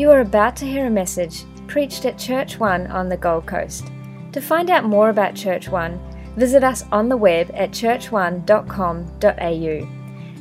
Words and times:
You 0.00 0.10
are 0.12 0.20
about 0.20 0.56
to 0.56 0.64
hear 0.64 0.86
a 0.86 0.90
message 0.90 1.44
preached 1.66 2.06
at 2.06 2.16
Church 2.16 2.58
One 2.58 2.86
on 2.86 3.10
the 3.10 3.18
Gold 3.18 3.44
Coast. 3.44 3.92
To 4.32 4.40
find 4.40 4.70
out 4.70 4.84
more 4.84 5.10
about 5.10 5.34
Church 5.34 5.68
One, 5.68 6.00
visit 6.36 6.64
us 6.64 6.86
on 6.90 7.10
the 7.10 7.18
web 7.18 7.50
at 7.52 7.72
churchone.com.au. 7.72 9.88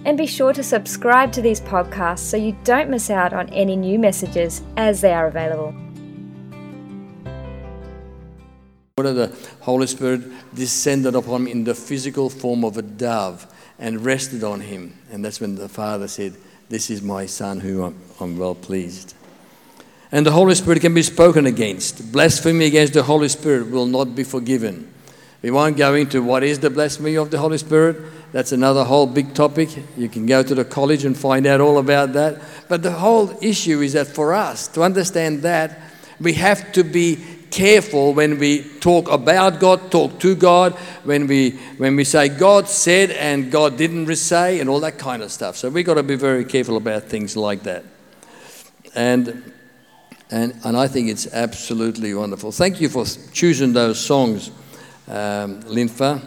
And 0.05 0.17
be 0.17 0.27
sure 0.27 0.53
to 0.53 0.63
subscribe 0.63 1.33
to 1.33 1.41
these 1.41 1.59
podcasts 1.59 2.19
so 2.19 2.37
you 2.37 2.55
don't 2.63 2.89
miss 2.89 3.09
out 3.09 3.33
on 3.33 3.49
any 3.49 3.75
new 3.75 3.99
messages 3.99 4.61
as 4.77 5.01
they 5.01 5.11
are 5.11 5.27
available. 5.27 5.73
What 8.95 9.13
the 9.13 9.35
Holy 9.59 9.87
Spirit 9.87 10.21
descended 10.55 11.15
upon 11.15 11.41
him 11.41 11.47
in 11.47 11.65
the 11.65 11.75
physical 11.75 12.29
form 12.29 12.63
of 12.63 12.77
a 12.77 12.81
dove 12.81 13.45
and 13.77 14.05
rested 14.05 14.41
on 14.41 14.61
him. 14.61 14.97
And 15.11 15.25
that's 15.25 15.41
when 15.41 15.55
the 15.55 15.67
Father 15.67 16.07
said, 16.07 16.37
This 16.69 16.89
is 16.89 17.01
my 17.01 17.25
Son 17.25 17.59
who 17.59 17.83
I'm, 17.83 17.97
I'm 18.21 18.37
well 18.37 18.55
pleased. 18.55 19.15
And 20.11 20.25
the 20.25 20.31
Holy 20.31 20.55
Spirit 20.55 20.81
can 20.81 20.93
be 20.93 21.03
spoken 21.03 21.45
against. 21.45 22.11
Blasphemy 22.11 22.65
against 22.65 22.93
the 22.93 23.03
Holy 23.03 23.29
Spirit 23.29 23.69
will 23.69 23.85
not 23.85 24.15
be 24.15 24.23
forgiven. 24.23 24.91
We 25.41 25.51
won't 25.51 25.77
go 25.77 25.93
into 25.93 26.21
what 26.21 26.43
is 26.43 26.59
the 26.59 26.69
blasphemy 26.69 27.15
of 27.15 27.31
the 27.31 27.37
Holy 27.37 27.57
Spirit. 27.57 27.97
That's 28.31 28.51
another 28.51 28.83
whole 28.83 29.07
big 29.07 29.33
topic. 29.33 29.69
You 29.97 30.09
can 30.09 30.25
go 30.25 30.43
to 30.43 30.55
the 30.55 30.65
college 30.65 31.05
and 31.05 31.17
find 31.17 31.45
out 31.45 31.61
all 31.61 31.77
about 31.77 32.13
that. 32.13 32.41
But 32.67 32.83
the 32.83 32.91
whole 32.91 33.37
issue 33.41 33.81
is 33.81 33.93
that 33.93 34.07
for 34.07 34.33
us 34.33 34.67
to 34.69 34.83
understand 34.83 35.43
that, 35.43 35.79
we 36.19 36.33
have 36.33 36.71
to 36.73 36.83
be 36.83 37.23
careful 37.49 38.13
when 38.13 38.37
we 38.37 38.63
talk 38.79 39.09
about 39.09 39.59
God, 39.59 39.91
talk 39.91 40.19
to 40.19 40.35
God, 40.35 40.73
when 41.03 41.27
we 41.27 41.51
when 41.77 41.95
we 41.95 42.03
say 42.03 42.29
God 42.29 42.67
said 42.67 43.11
and 43.11 43.51
God 43.51 43.77
didn't 43.77 44.13
say 44.15 44.59
and 44.59 44.69
all 44.69 44.79
that 44.81 44.99
kind 44.99 45.23
of 45.23 45.31
stuff. 45.31 45.55
So 45.55 45.69
we've 45.69 45.85
got 45.85 45.95
to 45.95 46.03
be 46.03 46.15
very 46.15 46.45
careful 46.45 46.77
about 46.77 47.03
things 47.03 47.35
like 47.37 47.63
that. 47.63 47.83
And 48.93 49.53
and, 50.31 50.53
and 50.63 50.77
I 50.77 50.87
think 50.87 51.09
it's 51.09 51.27
absolutely 51.33 52.13
wonderful. 52.13 52.51
Thank 52.51 52.79
you 52.81 52.89
for 52.89 53.05
choosing 53.31 53.73
those 53.73 53.99
songs, 53.99 54.49
um, 55.07 55.63
Linfa. 55.63 56.21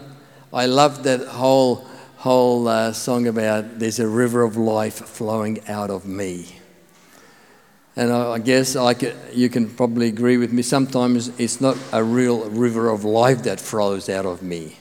I 0.52 0.66
love 0.66 1.04
that 1.04 1.26
whole, 1.26 1.86
whole 2.16 2.66
uh, 2.68 2.92
song 2.92 3.28
about 3.28 3.78
there's 3.78 4.00
a 4.00 4.08
river 4.08 4.42
of 4.42 4.56
life 4.56 4.94
flowing 4.94 5.66
out 5.68 5.90
of 5.90 6.04
me. 6.04 6.46
And 7.94 8.12
I, 8.12 8.32
I 8.32 8.38
guess 8.38 8.74
I 8.74 8.94
could, 8.94 9.16
you 9.32 9.48
can 9.48 9.68
probably 9.68 10.08
agree 10.08 10.36
with 10.36 10.52
me. 10.52 10.62
Sometimes 10.62 11.28
it's 11.38 11.60
not 11.60 11.76
a 11.92 12.02
real 12.02 12.48
river 12.50 12.88
of 12.88 13.04
life 13.04 13.42
that 13.44 13.60
flows 13.60 14.08
out 14.08 14.26
of 14.26 14.42
me. 14.42 14.78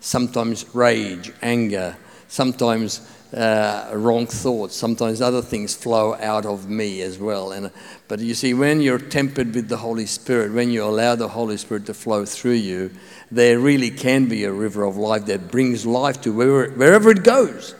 Sometimes 0.00 0.74
rage, 0.74 1.32
anger, 1.42 1.96
sometimes 2.28 3.00
uh, 3.32 3.90
wrong 3.94 4.26
thoughts. 4.26 4.74
Sometimes 4.74 5.20
other 5.20 5.42
things 5.42 5.74
flow 5.74 6.14
out 6.14 6.46
of 6.46 6.68
me 6.68 7.02
as 7.02 7.18
well. 7.18 7.52
And, 7.52 7.70
but 8.08 8.20
you 8.20 8.34
see, 8.34 8.54
when 8.54 8.80
you're 8.80 8.98
tempered 8.98 9.54
with 9.54 9.68
the 9.68 9.76
Holy 9.76 10.06
Spirit, 10.06 10.52
when 10.52 10.70
you 10.70 10.84
allow 10.84 11.14
the 11.14 11.28
Holy 11.28 11.56
Spirit 11.56 11.86
to 11.86 11.94
flow 11.94 12.24
through 12.24 12.52
you, 12.52 12.90
there 13.30 13.58
really 13.58 13.90
can 13.90 14.26
be 14.26 14.44
a 14.44 14.52
river 14.52 14.84
of 14.84 14.96
life 14.96 15.26
that 15.26 15.50
brings 15.50 15.86
life 15.86 16.20
to 16.22 16.32
wherever, 16.32 16.70
wherever 16.72 17.10
it 17.10 17.22
goes. 17.22 17.74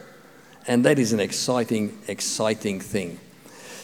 And 0.66 0.84
that 0.84 0.98
is 0.98 1.12
an 1.12 1.20
exciting, 1.20 1.98
exciting 2.06 2.80
thing. 2.80 3.18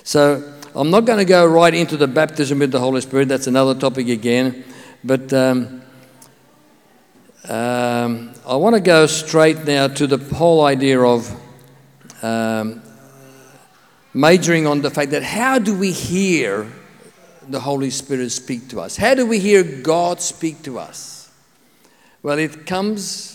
So 0.05 0.55
I'm 0.75 0.91
not 0.91 1.05
going 1.05 1.19
to 1.19 1.25
go 1.25 1.45
right 1.47 1.75
into 1.75 1.97
the 1.97 2.07
baptism 2.07 2.61
with 2.61 2.71
the 2.71 2.79
Holy 2.79 3.01
Spirit. 3.01 3.29
That's 3.29 3.49
another 3.49 3.75
topic 3.75 4.09
again. 4.09 4.63
But 5.03 5.33
um, 5.33 5.83
um, 7.49 8.33
I 8.47 8.55
want 8.57 8.75
to 8.75 8.81
go 8.81 9.07
straight 9.07 9.65
now 9.65 9.89
to 9.89 10.07
the 10.07 10.19
whole 10.35 10.65
idea 10.65 11.01
of 11.01 11.43
um, 12.27 12.83
majoring 14.15 14.67
on 14.67 14.83
the 14.83 14.91
fact 14.91 15.11
that 15.13 15.23
how 15.23 15.59
do 15.59 15.77
we 15.77 15.93
hear 15.93 16.67
the 17.49 17.61
Holy 17.61 17.91
Spirit 17.91 18.31
speak 18.31 18.69
to 18.69 18.81
us? 18.81 18.97
How 18.97 19.15
do 19.15 19.27
we 19.27 19.39
hear 19.39 19.63
God 19.63 20.21
speak 20.21 20.63
to 20.63 20.79
us? 20.79 21.31
Well, 22.23 22.39
it 22.39 22.67
comes 22.67 23.33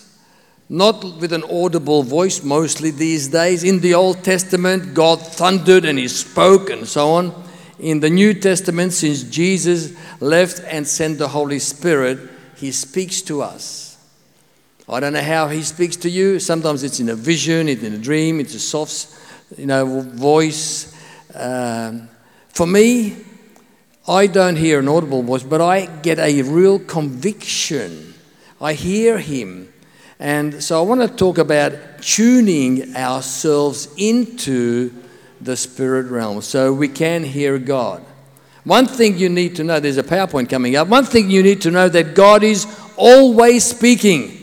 not 0.68 1.04
with 1.04 1.34
an 1.34 1.44
audible 1.44 2.04
voice 2.04 2.44
mostly 2.44 2.92
these 2.92 3.28
days. 3.28 3.64
In 3.64 3.80
the 3.80 3.94
Old 3.94 4.24
Testament, 4.24 4.94
God 4.94 5.22
thundered 5.22 5.86
and 5.86 5.98
He 5.98 6.08
spoke 6.08 6.70
and 6.70 6.88
so 6.88 7.12
on. 7.12 7.44
In 7.80 8.00
the 8.00 8.10
New 8.10 8.34
Testament, 8.34 8.94
since 8.94 9.24
Jesus 9.24 9.94
left 10.20 10.62
and 10.68 10.88
sent 10.88 11.18
the 11.18 11.30
Holy 11.30 11.60
Spirit, 11.60 12.20
He 12.56 12.72
speaks 12.72 13.22
to 13.24 13.42
us. 13.42 13.81
I 14.90 15.00
don't 15.00 15.14
know 15.14 15.22
how 15.22 15.48
he 15.48 15.62
speaks 15.64 15.96
to 15.98 16.10
you. 16.10 16.40
Sometimes 16.40 16.84
it's 16.84 17.00
in 17.00 17.10
a 17.10 17.16
vision, 17.16 17.70
it's 17.70 17.84
in 17.84 17.94
a 17.94 17.98
dream, 17.98 18.40
it's 18.40 18.56
a 18.56 18.60
soft, 18.60 19.08
you 19.58 19.66
know, 19.66 20.02
voice. 20.02 20.94
Um, 21.34 22.10
for 22.50 22.68
me, 22.68 23.18
I 24.08 24.28
don't 24.28 24.56
hear 24.56 24.80
an 24.80 24.88
audible 24.88 25.24
voice, 25.24 25.44
but 25.44 25.62
I 25.62 25.86
get 25.86 26.20
a 26.20 26.42
real 26.42 26.80
conviction. 26.80 28.14
I 28.60 28.74
hear 28.74 29.18
him. 29.20 29.72
And 30.20 30.64
so 30.64 30.80
I 30.80 30.86
want 30.86 31.02
to 31.02 31.08
talk 31.08 31.38
about 31.38 31.74
tuning 32.02 32.96
ourselves 32.96 33.88
into 33.98 34.94
the 35.40 35.58
spirit 35.58 36.08
realm 36.08 36.42
so 36.42 36.74
we 36.74 36.88
can 36.88 37.24
hear 37.24 37.58
God. 37.58 38.06
One 38.64 38.86
thing 38.86 39.18
you 39.18 39.30
need 39.30 39.56
to 39.56 39.64
know, 39.64 39.80
there's 39.80 39.98
a 39.98 40.04
PowerPoint 40.04 40.50
coming 40.50 40.76
up. 40.76 40.88
One 40.88 41.06
thing 41.06 41.32
you 41.32 41.42
need 41.42 41.62
to 41.62 41.72
know 41.72 41.90
that 41.90 42.14
God 42.14 42.44
is 42.44 42.68
always 42.96 43.64
speaking. 43.64 44.41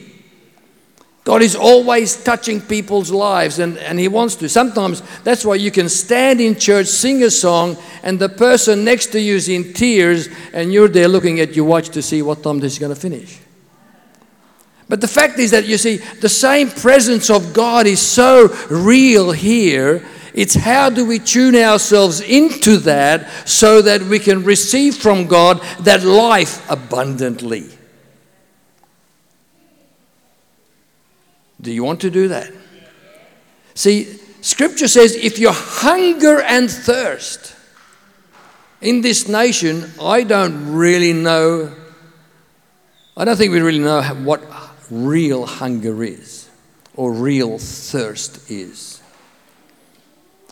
God 1.28 1.42
is 1.42 1.54
always 1.54 2.16
touching 2.24 2.58
people's 2.58 3.10
lives 3.10 3.58
and, 3.58 3.76
and 3.76 3.98
He 3.98 4.08
wants 4.08 4.34
to. 4.36 4.48
Sometimes 4.48 5.02
that's 5.24 5.44
why 5.44 5.56
you 5.56 5.70
can 5.70 5.90
stand 5.90 6.40
in 6.40 6.56
church, 6.56 6.86
sing 6.86 7.22
a 7.22 7.30
song, 7.30 7.76
and 8.02 8.18
the 8.18 8.30
person 8.30 8.82
next 8.82 9.08
to 9.08 9.20
you 9.20 9.36
is 9.36 9.46
in 9.46 9.74
tears, 9.74 10.30
and 10.54 10.72
you're 10.72 10.88
there 10.88 11.06
looking 11.06 11.38
at 11.40 11.54
your 11.54 11.66
watch 11.66 11.90
to 11.90 12.00
see 12.00 12.22
what 12.22 12.42
time 12.42 12.60
this 12.60 12.72
is 12.72 12.78
going 12.78 12.94
to 12.94 12.98
finish. 12.98 13.40
But 14.88 15.02
the 15.02 15.06
fact 15.06 15.38
is 15.38 15.50
that 15.50 15.66
you 15.66 15.76
see, 15.76 15.98
the 15.98 16.30
same 16.30 16.70
presence 16.70 17.28
of 17.28 17.52
God 17.52 17.86
is 17.86 18.00
so 18.00 18.48
real 18.70 19.30
here. 19.30 20.02
It's 20.32 20.54
how 20.54 20.88
do 20.88 21.04
we 21.04 21.18
tune 21.18 21.56
ourselves 21.56 22.22
into 22.22 22.78
that 22.78 23.28
so 23.46 23.82
that 23.82 24.00
we 24.00 24.18
can 24.18 24.44
receive 24.44 24.96
from 24.96 25.26
God 25.26 25.60
that 25.80 26.04
life 26.04 26.64
abundantly. 26.70 27.77
Do 31.60 31.72
you 31.72 31.82
want 31.82 32.00
to 32.02 32.10
do 32.10 32.28
that? 32.28 32.52
See, 33.74 34.04
scripture 34.40 34.88
says 34.88 35.14
if 35.16 35.38
you 35.38 35.50
hunger 35.52 36.40
and 36.40 36.70
thirst 36.70 37.54
in 38.80 39.00
this 39.00 39.28
nation, 39.28 39.90
I 40.00 40.22
don't 40.22 40.72
really 40.72 41.12
know, 41.12 41.74
I 43.16 43.24
don't 43.24 43.36
think 43.36 43.52
we 43.52 43.60
really 43.60 43.80
know 43.80 44.02
what 44.02 44.42
real 44.90 45.46
hunger 45.46 46.02
is 46.02 46.48
or 46.94 47.12
real 47.12 47.58
thirst 47.58 48.50
is. 48.50 49.00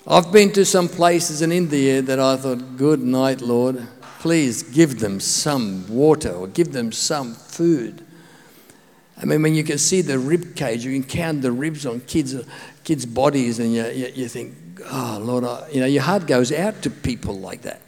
I've 0.08 0.30
been 0.30 0.52
to 0.52 0.64
some 0.64 0.88
places 0.88 1.42
in 1.42 1.50
India 1.50 2.00
that 2.00 2.20
I 2.20 2.36
thought, 2.36 2.76
good 2.76 3.00
night, 3.00 3.40
Lord. 3.40 3.84
Please 4.20 4.62
give 4.62 5.00
them 5.00 5.18
some 5.18 5.84
water 5.88 6.30
or 6.30 6.46
give 6.46 6.72
them 6.72 6.92
some 6.92 7.34
food. 7.34 8.05
I 9.20 9.24
mean, 9.24 9.42
when 9.42 9.54
you 9.54 9.64
can 9.64 9.78
see 9.78 10.02
the 10.02 10.18
rib 10.18 10.54
cage, 10.54 10.84
you 10.84 10.92
can 10.92 11.04
count 11.04 11.42
the 11.42 11.52
ribs 11.52 11.86
on 11.86 12.00
kids' 12.00 12.34
uh, 12.34 12.44
kids' 12.84 13.06
bodies, 13.06 13.58
and 13.58 13.72
you, 13.72 13.86
you, 13.86 14.12
you 14.14 14.28
think, 14.28 14.54
oh, 14.84 15.18
Lord, 15.22 15.44
I, 15.44 15.68
you 15.70 15.80
know, 15.80 15.86
your 15.86 16.02
heart 16.02 16.26
goes 16.26 16.52
out 16.52 16.82
to 16.82 16.90
people 16.90 17.38
like 17.38 17.62
that. 17.62 17.80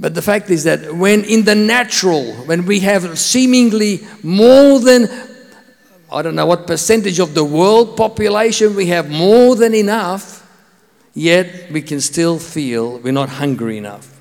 But 0.00 0.14
the 0.14 0.22
fact 0.22 0.50
is 0.50 0.64
that 0.64 0.94
when 0.94 1.24
in 1.24 1.44
the 1.44 1.54
natural, 1.54 2.32
when 2.46 2.66
we 2.66 2.80
have 2.80 3.18
seemingly 3.18 4.00
more 4.24 4.80
than, 4.80 5.08
I 6.10 6.22
don't 6.22 6.34
know 6.34 6.46
what 6.46 6.66
percentage 6.66 7.20
of 7.20 7.34
the 7.34 7.44
world 7.44 7.96
population, 7.96 8.74
we 8.74 8.86
have 8.86 9.08
more 9.08 9.54
than 9.54 9.74
enough, 9.74 10.40
yet 11.14 11.70
we 11.70 11.82
can 11.82 12.00
still 12.00 12.40
feel 12.40 12.98
we're 12.98 13.12
not 13.12 13.28
hungry 13.28 13.78
enough. 13.78 14.20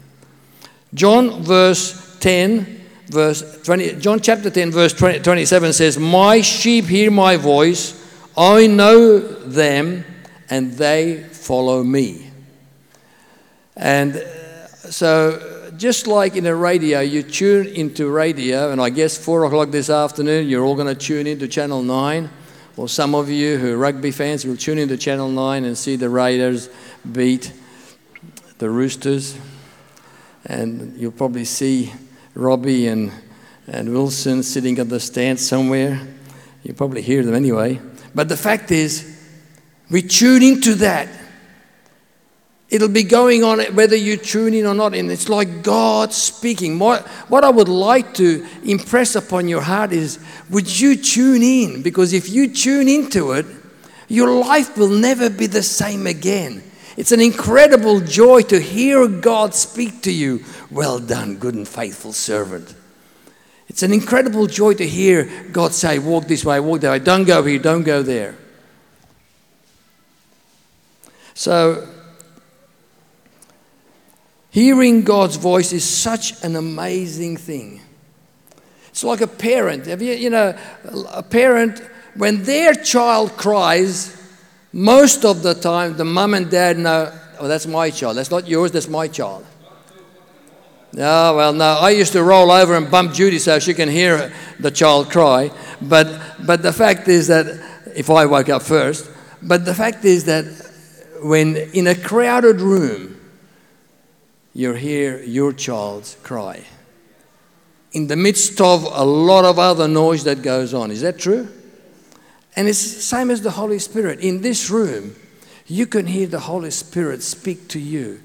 John 0.94 1.42
verse 1.42 2.18
10 2.20 2.81
verse 3.12 3.62
20, 3.64 3.98
John 4.00 4.20
chapter 4.20 4.50
10, 4.50 4.72
verse 4.72 4.94
20, 4.94 5.20
27 5.20 5.74
says, 5.74 6.00
My 6.00 6.42
sheep 6.42 6.86
hear 6.86 7.12
my 7.12 7.38
voice, 7.38 7.98
I 8.38 8.68
know 8.68 9.20
them, 9.20 10.06
and 10.50 10.72
they 10.74 11.24
follow 11.24 11.84
me. 11.84 12.32
And 13.76 14.16
uh, 14.16 14.68
so, 14.68 15.72
just 15.78 16.08
like 16.08 16.36
in 16.36 16.46
a 16.46 16.56
radio, 16.56 17.00
you 17.00 17.24
tune 17.24 17.68
into 17.68 18.10
radio, 18.10 18.72
and 18.72 18.80
I 18.80 18.90
guess 18.90 19.18
four 19.18 19.46
o'clock 19.46 19.72
this 19.72 19.90
afternoon, 19.90 20.48
you're 20.48 20.64
all 20.64 20.76
going 20.76 20.88
to 20.88 20.96
tune 20.96 21.28
into 21.28 21.48
Channel 21.48 21.84
9. 21.84 22.30
Or 22.78 22.88
some 22.88 23.16
of 23.16 23.30
you 23.30 23.58
who 23.58 23.74
are 23.74 23.78
rugby 23.78 24.12
fans 24.12 24.46
will 24.46 24.56
tune 24.56 24.78
into 24.78 24.96
Channel 24.96 25.30
9 25.30 25.66
and 25.66 25.78
see 25.78 25.98
the 25.98 26.10
Raiders 26.10 26.70
beat 27.12 27.52
the 28.60 28.70
Roosters. 28.70 29.38
And 30.46 30.96
you'll 30.98 31.12
probably 31.12 31.46
see 31.46 31.92
Robbie 32.34 32.88
and, 32.88 33.12
and 33.68 33.92
Wilson 33.92 34.44
sitting 34.44 34.80
at 34.80 34.90
the 34.90 35.00
stand 35.00 35.40
somewhere. 35.40 36.00
You 36.64 36.74
probably 36.74 37.02
hear 37.02 37.24
them 37.24 37.36
anyway. 37.36 37.80
But 38.14 38.30
the 38.30 38.38
fact 38.38 38.72
is, 38.72 39.20
we 39.90 40.02
tune 40.02 40.44
into 40.44 40.76
that. 40.76 41.10
It'll 42.70 42.88
be 42.88 43.04
going 43.04 43.44
on 43.44 43.60
whether 43.76 43.98
you 43.98 44.16
tune 44.16 44.54
in 44.54 44.66
or 44.66 44.74
not. 44.74 44.96
And 44.96 45.12
it's 45.12 45.28
like 45.28 45.62
God 45.62 46.14
speaking. 46.14 46.80
What, 46.80 47.06
what 47.28 47.44
I 47.44 47.50
would 47.50 47.68
like 47.68 48.14
to 48.14 48.48
impress 48.64 49.16
upon 49.16 49.50
your 49.50 49.62
heart 49.62 49.92
is 49.92 50.20
would 50.50 50.80
you 50.80 50.96
tune 50.96 51.44
in? 51.44 51.82
Because 51.82 52.14
if 52.14 52.30
you 52.30 52.54
tune 52.54 52.88
into 52.88 53.34
it, 53.34 53.46
your 54.08 54.32
life 54.32 54.78
will 54.78 54.90
never 54.90 55.30
be 55.30 55.48
the 55.48 55.64
same 55.64 56.08
again. 56.08 56.64
It's 57.02 57.12
an 57.12 57.20
incredible 57.20 58.00
joy 58.00 58.44
to 58.44 58.60
hear 58.60 59.08
God 59.08 59.56
speak 59.56 60.04
to 60.04 60.12
you. 60.12 60.46
Well 60.70 61.00
done, 61.00 61.38
good 61.38 61.56
and 61.56 61.68
faithful 61.68 62.14
servant. 62.14 62.76
It's 63.68 63.82
an 63.82 63.92
incredible 63.92 64.46
joy 64.46 64.76
to 64.76 64.88
hear 64.88 65.28
God 65.52 65.74
say, 65.74 65.98
Walk 65.98 66.28
this 66.28 66.46
way, 66.46 66.60
walk 66.60 66.82
that 66.82 66.92
way. 66.92 67.00
Don't 67.00 67.24
go 67.24 67.42
here, 67.42 67.58
don't 67.58 67.82
go 67.82 68.04
there. 68.04 68.36
So, 71.34 71.88
Hearing 74.52 75.02
God's 75.02 75.38
voice 75.38 75.74
is 75.74 75.84
such 75.84 76.44
an 76.44 76.56
amazing 76.56 77.36
thing. 77.36 77.82
It's 78.90 79.04
like 79.04 79.22
a 79.22 79.28
parent. 79.28 79.88
Have 79.88 80.04
you, 80.04 80.14
you 80.14 80.30
know, 80.30 80.56
a 81.12 81.24
parent, 81.24 81.80
when 82.14 82.44
their 82.44 82.76
child 82.76 83.38
cries, 83.38 84.21
most 84.74 85.26
of 85.26 85.44
the 85.44 85.54
time 85.54 85.98
the 85.98 86.06
mum 86.06 86.34
and 86.34 86.50
dad 86.50 86.78
know, 86.78 87.12
oh, 87.40 87.48
that's 87.48 87.68
my 87.68 87.90
child. 87.90 88.18
That's 88.18 88.32
not 88.32 88.48
yours, 88.48 88.72
that's 88.72 88.88
my 88.88 89.08
child. 89.08 89.46
No, 90.94 91.36
well, 91.36 91.54
no. 91.54 91.78
I 91.80 91.92
used 91.92 92.12
to 92.14 92.24
roll 92.24 92.52
over 92.52 92.76
and 92.76 92.92
bump 92.92 93.14
Judy 93.14 93.40
so 93.40 93.60
she 93.60 93.74
can 93.74 93.88
hear 93.88 94.34
the 94.60 94.72
child 94.72 95.10
cry. 95.10 95.52
But, 95.82 96.22
but 96.46 96.62
the 96.62 96.74
fact 96.74 97.08
is 97.08 97.28
that, 97.28 97.46
if 97.96 98.10
I 98.10 98.26
woke 98.26 98.50
up 98.50 98.62
first, 98.62 99.10
but 99.42 99.66
the 99.66 99.74
fact 99.74 100.06
is 100.06 100.26
that 100.26 100.46
when 101.22 101.56
in 101.56 101.88
a 101.88 101.96
crowded 101.96 102.62
room, 102.62 103.20
you 104.54 104.74
hear 104.74 105.22
your 105.24 105.54
child's 105.54 106.18
cry 106.24 106.66
in 107.94 108.08
the 108.08 108.16
midst 108.16 108.60
of 108.62 108.84
a 108.84 109.04
lot 109.04 109.46
of 109.46 109.60
other 109.60 109.88
noise 109.88 110.24
that 110.24 110.42
goes 110.42 110.74
on. 110.74 110.92
Is 110.92 111.02
that 111.02 111.20
true? 111.20 111.48
And 112.56 112.68
it's 112.68 112.96
the 112.96 113.02
same 113.02 113.32
as 113.32 113.42
the 113.42 113.52
Holy 113.52 113.80
Spirit. 113.80 114.20
In 114.20 114.42
this 114.42 114.70
room, 114.70 115.16
you 115.68 115.88
can 115.88 116.06
hear 116.08 116.28
the 116.28 116.40
Holy 116.40 116.72
Spirit 116.72 117.24
speak 117.24 117.68
to 117.70 117.80
you. 117.80 118.22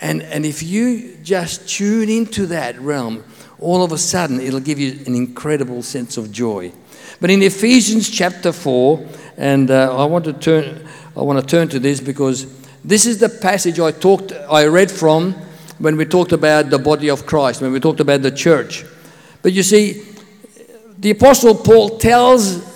And, 0.00 0.22
and 0.22 0.46
if 0.46 0.62
you 0.62 1.16
just 1.22 1.68
tune 1.68 2.08
into 2.08 2.46
that 2.46 2.80
realm, 2.80 3.24
all 3.58 3.84
of 3.84 3.92
a 3.92 3.98
sudden 3.98 4.40
it'll 4.40 4.60
give 4.60 4.78
you 4.78 4.98
an 5.06 5.14
incredible 5.14 5.82
sense 5.82 6.16
of 6.16 6.32
joy. 6.32 6.72
But 7.20 7.30
in 7.30 7.42
Ephesians 7.42 8.08
chapter 8.08 8.50
4, 8.50 9.06
and 9.36 9.70
uh, 9.70 9.96
I 9.96 10.04
want 10.06 10.24
to 10.24 10.32
turn 10.32 10.86
I 11.16 11.22
want 11.22 11.40
to 11.40 11.46
turn 11.46 11.68
to 11.68 11.78
this 11.78 12.00
because 12.00 12.46
this 12.84 13.04
is 13.04 13.18
the 13.18 13.28
passage 13.28 13.80
I 13.80 13.90
talked 13.90 14.32
I 14.32 14.66
read 14.66 14.90
from 14.90 15.32
when 15.78 15.96
we 15.96 16.04
talked 16.04 16.32
about 16.32 16.70
the 16.70 16.78
body 16.78 17.10
of 17.10 17.26
Christ, 17.26 17.60
when 17.60 17.72
we 17.72 17.80
talked 17.80 18.00
about 18.00 18.22
the 18.22 18.30
church. 18.30 18.84
But 19.42 19.52
you 19.52 19.62
see, 19.62 20.04
the 20.98 21.10
Apostle 21.10 21.54
Paul 21.56 21.98
tells 21.98 22.69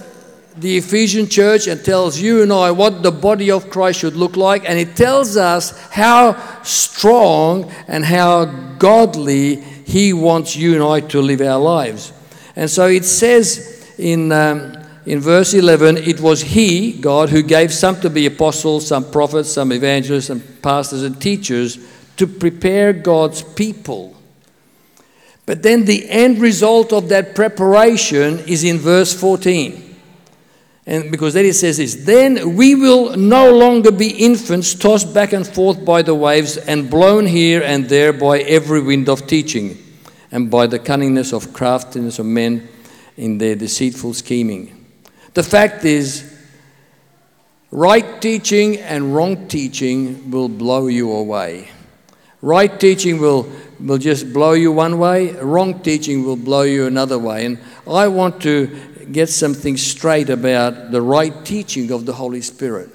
the 0.57 0.77
Ephesian 0.77 1.29
church 1.29 1.67
and 1.67 1.85
tells 1.85 2.19
you 2.19 2.43
and 2.43 2.53
I 2.53 2.71
what 2.71 3.03
the 3.03 3.11
body 3.11 3.51
of 3.51 3.71
Christ 3.71 4.01
should 4.01 4.15
look 4.15 4.37
like, 4.37 4.69
and 4.69 4.79
it 4.79 4.95
tells 4.95 5.37
us 5.37 5.77
how 5.91 6.63
strong 6.63 7.73
and 7.89 8.05
how 8.05 8.45
godly 8.79 9.57
he 9.57 10.13
wants 10.13 10.55
you 10.55 10.75
and 10.75 10.83
I 10.83 11.01
to 11.09 11.21
live 11.21 11.41
our 11.41 11.59
lives. 11.59 12.13
And 12.57 12.71
so 12.71 12.87
it 12.87 13.05
says 13.05 13.95
in, 13.99 14.31
um, 14.31 14.77
in 15.07 15.21
verse 15.21 15.55
11, 15.55 15.99
it 15.99 16.21
was 16.21 16.41
he, 16.41 16.93
God, 16.93 17.31
who 17.31 17.43
gave 17.43 17.73
some 17.73 18.01
to 18.01 18.11
be 18.11 18.27
apostles, 18.27 18.87
some 18.87 19.11
prophets, 19.11 19.53
some 19.53 19.73
evangelists, 19.73 20.31
and 20.31 20.63
pastors 20.63 21.03
and 21.03 21.21
teachers 21.21 21.79
to 22.17 22.29
prepare 22.29 22.93
God's 22.93 23.43
people. 23.43 24.15
But 25.47 25.63
then 25.63 25.85
the 25.85 26.09
end 26.09 26.39
result 26.39 26.93
of 26.93 27.09
that 27.09 27.35
preparation 27.35 28.39
is 28.41 28.63
in 28.63 28.79
verse 28.79 29.13
14. 29.13 29.94
And 30.87 31.11
because 31.11 31.33
then 31.33 31.47
it 31.47 31.55
says 31.55 31.79
this, 31.79 31.95
then 31.95 32.57
we 32.57 32.75
will 32.75 33.17
no 33.17 33.57
longer 33.57 33.91
be 33.91 34.11
infants 34.11 34.75
tossed 34.75 35.15
back 35.15 35.33
and 35.33 35.47
forth 35.47 35.83
by 35.85 36.03
the 36.03 36.15
waves 36.15 36.59
and 36.59 36.91
blown 36.91 37.27
here 37.27 37.63
and 37.63 37.89
there 37.89 38.13
by 38.13 38.41
every 38.41 38.83
wind 38.83 39.09
of 39.09 39.27
teaching 39.27 39.79
and 40.31 40.51
by 40.51 40.67
the 40.67 40.79
cunningness 40.79 41.33
of 41.33 41.55
craftiness 41.55 42.19
of 42.19 42.27
men 42.27 42.69
in 43.17 43.39
their 43.39 43.55
deceitful 43.55 44.13
scheming. 44.13 44.85
The 45.33 45.43
fact 45.43 45.85
is, 45.85 46.31
right 47.71 48.21
teaching 48.21 48.77
and 48.79 49.15
wrong 49.15 49.49
teaching 49.49 50.31
will 50.31 50.51
blow 50.51 50.89
you 50.89 51.11
away. 51.13 51.71
Right 52.43 52.79
teaching 52.79 53.21
will, 53.21 53.51
will 53.81 53.97
just 53.97 54.35
blow 54.35 54.53
you 54.53 54.71
one 54.71 54.99
way, 54.99 55.33
wrong 55.33 55.81
teaching 55.81 56.27
will 56.27 56.37
blow 56.37 56.63
you 56.63 56.87
another 56.87 57.19
way. 57.19 57.47
And 57.47 57.59
I 57.89 58.09
want 58.09 58.43
to 58.43 58.69
get 59.13 59.29
something 59.29 59.77
straight 59.77 60.31
about 60.31 60.91
the 60.91 61.03
right 61.03 61.45
teaching 61.45 61.91
of 61.91 62.07
the 62.07 62.13
Holy 62.13 62.41
Spirit. 62.41 62.91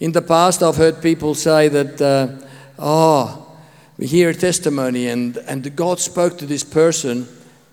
In 0.00 0.12
the 0.12 0.22
past, 0.22 0.62
I've 0.62 0.76
heard 0.76 1.02
people 1.02 1.34
say 1.34 1.68
that, 1.68 2.00
uh, 2.00 2.46
oh, 2.78 3.46
we 3.98 4.06
hear 4.06 4.30
a 4.30 4.34
testimony 4.34 5.08
and, 5.08 5.36
and 5.38 5.74
God 5.74 6.00
spoke 6.00 6.38
to 6.38 6.46
this 6.46 6.64
person, 6.64 7.26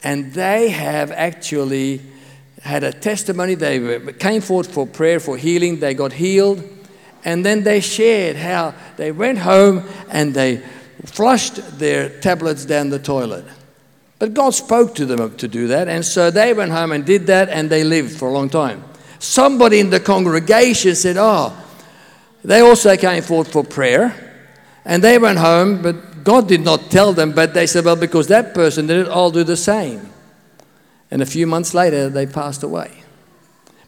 and 0.04 0.34
they 0.34 0.70
have 0.70 1.12
actually 1.12 2.02
had 2.62 2.84
a 2.84 2.94
testimony. 2.94 3.56
They 3.56 4.00
came 4.14 4.42
forward 4.42 4.68
for 4.68 4.88
prayer, 4.88 5.20
for 5.20 5.38
healing, 5.38 5.80
they 5.80 5.94
got 5.94 6.14
healed 6.14 6.64
and 7.26 7.46
then 7.46 7.64
they 7.64 7.80
shared 7.80 8.36
how 8.36 8.74
they 8.98 9.12
went 9.12 9.40
home 9.40 9.84
and 10.10 10.34
they 10.34 10.62
flushed 11.06 11.80
their 11.80 12.10
tablets 12.20 12.66
down 12.66 12.90
the 12.90 13.00
toilet. 13.00 13.46
But 14.24 14.34
God 14.34 14.54
spoke 14.54 14.96
to 14.96 15.06
them 15.06 15.36
to 15.36 15.50
do 15.50 15.68
that, 15.68 15.90
and 15.90 16.06
so 16.06 16.32
they 16.32 16.54
went 16.54 16.72
home 16.72 16.94
and 16.94 17.06
did 17.06 17.28
that, 17.28 17.50
and 17.50 17.70
they 17.70 17.84
lived 17.84 18.18
for 18.18 18.30
a 18.30 18.32
long 18.32 18.48
time. 18.48 18.82
Somebody 19.20 19.82
in 19.82 19.90
the 19.90 20.00
congregation 20.00 20.96
said, 20.96 21.18
Oh, 21.20 21.54
they 22.42 22.62
also 22.62 22.96
came 22.96 23.22
forth 23.22 23.52
for 23.52 23.66
prayer, 23.66 24.16
and 24.86 25.04
they 25.04 25.18
went 25.18 25.40
home, 25.40 25.82
but 25.82 26.24
God 26.24 26.48
did 26.48 26.62
not 26.62 26.90
tell 26.90 27.12
them, 27.12 27.34
but 27.34 27.54
they 27.54 27.68
said, 27.68 27.84
Well, 27.84 27.98
because 27.98 28.28
that 28.28 28.54
person 28.54 28.88
did 28.88 29.08
it, 29.08 29.10
I'll 29.10 29.30
do 29.30 29.44
the 29.44 29.58
same. 29.58 30.10
And 31.12 31.22
a 31.22 31.26
few 31.26 31.46
months 31.46 31.74
later, 31.74 32.08
they 32.08 32.26
passed 32.26 32.64
away. 32.64 33.04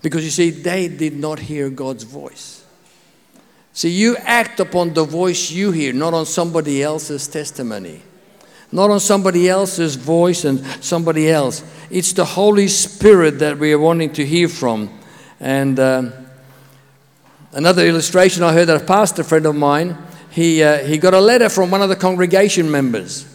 Because 0.02 0.26
you 0.26 0.32
see, 0.32 0.50
they 0.50 0.90
did 0.90 1.16
not 1.16 1.40
hear 1.40 1.70
God's 1.70 2.04
voice. 2.04 2.66
See, 3.72 3.92
you 3.92 4.18
act 4.18 4.60
upon 4.60 4.96
the 4.96 5.06
voice 5.06 5.50
you 5.50 5.72
hear, 5.72 5.94
not 5.94 6.14
on 6.14 6.26
somebody 6.26 6.84
else's 6.84 7.26
testimony, 7.26 8.02
not 8.72 8.90
on 8.90 9.00
somebody 9.00 9.50
else's 9.50 9.96
voice 9.96 10.46
and 10.46 10.66
somebody 10.84 11.30
else. 11.30 11.64
It's 11.90 12.14
the 12.14 12.26
Holy 12.26 12.68
Spirit 12.68 13.40
that 13.40 13.58
we 13.58 13.72
are 13.74 13.80
wanting 13.80 14.14
to 14.14 14.26
hear 14.26 14.48
from. 14.48 14.90
And 15.40 15.80
uh, 15.80 16.12
another 17.54 17.86
illustration 17.86 18.44
I 18.44 18.54
heard 18.54 18.66
that 18.66 18.82
a 18.82 18.86
pastor 18.86 19.24
friend 19.24 19.46
of 19.46 19.56
mine, 19.56 19.98
he, 20.30 20.64
uh, 20.64 20.80
he 20.80 20.98
got 20.98 21.14
a 21.14 21.22
letter 21.22 21.50
from 21.50 21.72
one 21.72 21.82
of 21.82 21.90
the 21.90 21.96
congregation 21.96 22.70
members. 22.70 23.26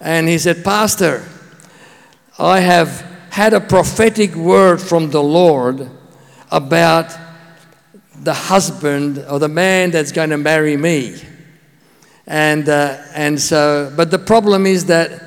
And 0.00 0.28
he 0.28 0.38
said, 0.38 0.64
Pastor, 0.64 1.24
I 2.38 2.60
have 2.60 3.00
had 3.30 3.52
a 3.52 3.60
prophetic 3.60 4.34
word 4.34 4.80
from 4.80 5.10
the 5.10 5.22
Lord 5.22 5.90
about 6.50 7.14
the 8.22 8.34
husband 8.34 9.24
or 9.28 9.38
the 9.38 9.48
man 9.48 9.90
that's 9.90 10.12
going 10.12 10.30
to 10.30 10.38
marry 10.38 10.76
me. 10.76 11.20
And, 12.28 12.68
uh, 12.68 12.98
and 13.14 13.40
so, 13.40 13.90
but 13.96 14.10
the 14.10 14.18
problem 14.18 14.66
is 14.66 14.84
that 14.84 15.22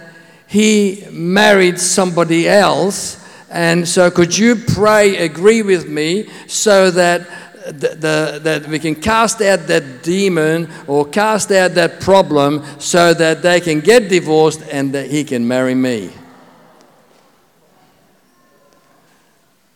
he 0.46 1.04
married 1.12 1.80
somebody 1.80 2.48
else. 2.48 3.18
And 3.50 3.88
so, 3.88 4.12
could 4.12 4.38
you 4.38 4.56
pray, 4.56 5.18
agree 5.18 5.64
with 5.64 5.90
me, 5.90 6.30
so 6.48 6.92
that, 6.92 7.28
the, 7.66 7.96
the, 7.96 8.40
that 8.44 8.68
we 8.68 8.78
can 8.78 8.94
cast 8.94 9.42
out 9.42 9.66
that 9.68 10.04
demon 10.04 10.70
or 10.86 11.06
cast 11.08 11.52
out 11.52 11.74
that 11.74 12.00
problem 12.02 12.64
so 12.80 13.16
that 13.16 13.42
they 13.42 13.60
can 13.60 13.80
get 13.80 14.08
divorced 14.08 14.62
and 14.72 14.94
that 14.94 15.10
he 15.10 15.24
can 15.24 15.48
marry 15.48 15.74
me? 15.74 16.12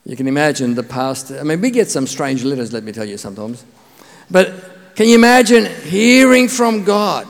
You 0.06 0.16
can 0.16 0.28
imagine 0.28 0.76
the 0.76 0.84
past. 0.84 1.32
I 1.32 1.42
mean, 1.42 1.60
we 1.60 1.72
get 1.72 1.90
some 1.90 2.06
strange 2.06 2.44
letters, 2.44 2.72
let 2.72 2.84
me 2.84 2.92
tell 2.92 3.06
you, 3.06 3.18
sometimes. 3.18 3.66
But 4.30 4.75
can 4.96 5.08
you 5.08 5.16
imagine 5.16 5.66
hearing 5.66 6.48
from 6.48 6.84
God? 6.84 7.28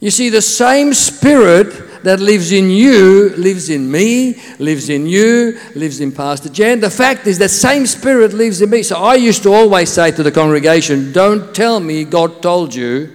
You 0.00 0.10
see, 0.10 0.28
the 0.28 0.42
same 0.42 0.92
spirit 0.92 2.02
that 2.04 2.20
lives 2.20 2.52
in 2.52 2.68
you 2.68 3.30
lives 3.30 3.70
in 3.70 3.90
me, 3.90 4.38
lives 4.58 4.90
in 4.90 5.06
you, 5.06 5.58
lives 5.74 6.00
in 6.00 6.12
Pastor 6.12 6.50
Jan. 6.50 6.80
The 6.80 6.90
fact 6.90 7.26
is 7.26 7.38
that 7.38 7.48
same 7.48 7.86
spirit 7.86 8.34
lives 8.34 8.60
in 8.60 8.70
me. 8.70 8.82
So 8.82 8.96
I 8.96 9.14
used 9.14 9.42
to 9.44 9.52
always 9.52 9.90
say 9.90 10.10
to 10.10 10.22
the 10.22 10.30
congregation, 10.30 11.12
Don't 11.12 11.54
tell 11.54 11.80
me 11.80 12.04
God 12.04 12.42
told 12.42 12.74
you. 12.74 13.10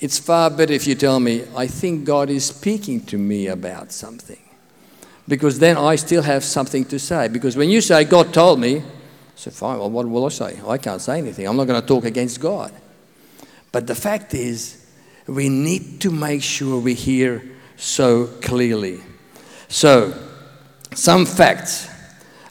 It's 0.00 0.18
far 0.18 0.48
better 0.48 0.72
if 0.72 0.86
you 0.86 0.94
tell 0.94 1.20
me, 1.20 1.44
I 1.54 1.66
think 1.66 2.06
God 2.06 2.30
is 2.30 2.46
speaking 2.46 3.04
to 3.06 3.18
me 3.18 3.48
about 3.48 3.92
something 3.92 4.38
because 5.28 5.58
then 5.58 5.76
I 5.76 5.96
still 5.96 6.22
have 6.22 6.42
something 6.42 6.86
to 6.86 6.98
say. 6.98 7.28
Because 7.28 7.54
when 7.56 7.68
you 7.68 7.82
say, 7.82 8.04
God 8.04 8.32
told 8.32 8.58
me, 8.58 8.82
Say, 9.40 9.50
fine, 9.50 9.78
well, 9.78 9.88
what 9.88 10.06
will 10.06 10.26
I 10.26 10.28
say? 10.28 10.60
I 10.68 10.76
can't 10.76 11.00
say 11.00 11.16
anything. 11.16 11.46
I'm 11.46 11.56
not 11.56 11.66
going 11.66 11.80
to 11.80 11.86
talk 11.86 12.04
against 12.04 12.42
God. 12.42 12.74
But 13.72 13.86
the 13.86 13.94
fact 13.94 14.34
is, 14.34 14.84
we 15.26 15.48
need 15.48 16.02
to 16.02 16.10
make 16.10 16.42
sure 16.42 16.78
we 16.78 16.92
hear 16.92 17.42
so 17.74 18.26
clearly. 18.42 19.00
So, 19.68 20.12
some 20.94 21.24
facts 21.24 21.88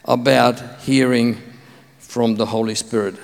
about 0.04 0.80
hearing 0.80 1.38
from 2.00 2.34
the 2.34 2.46
Holy 2.46 2.74
Spirit. 2.74 3.14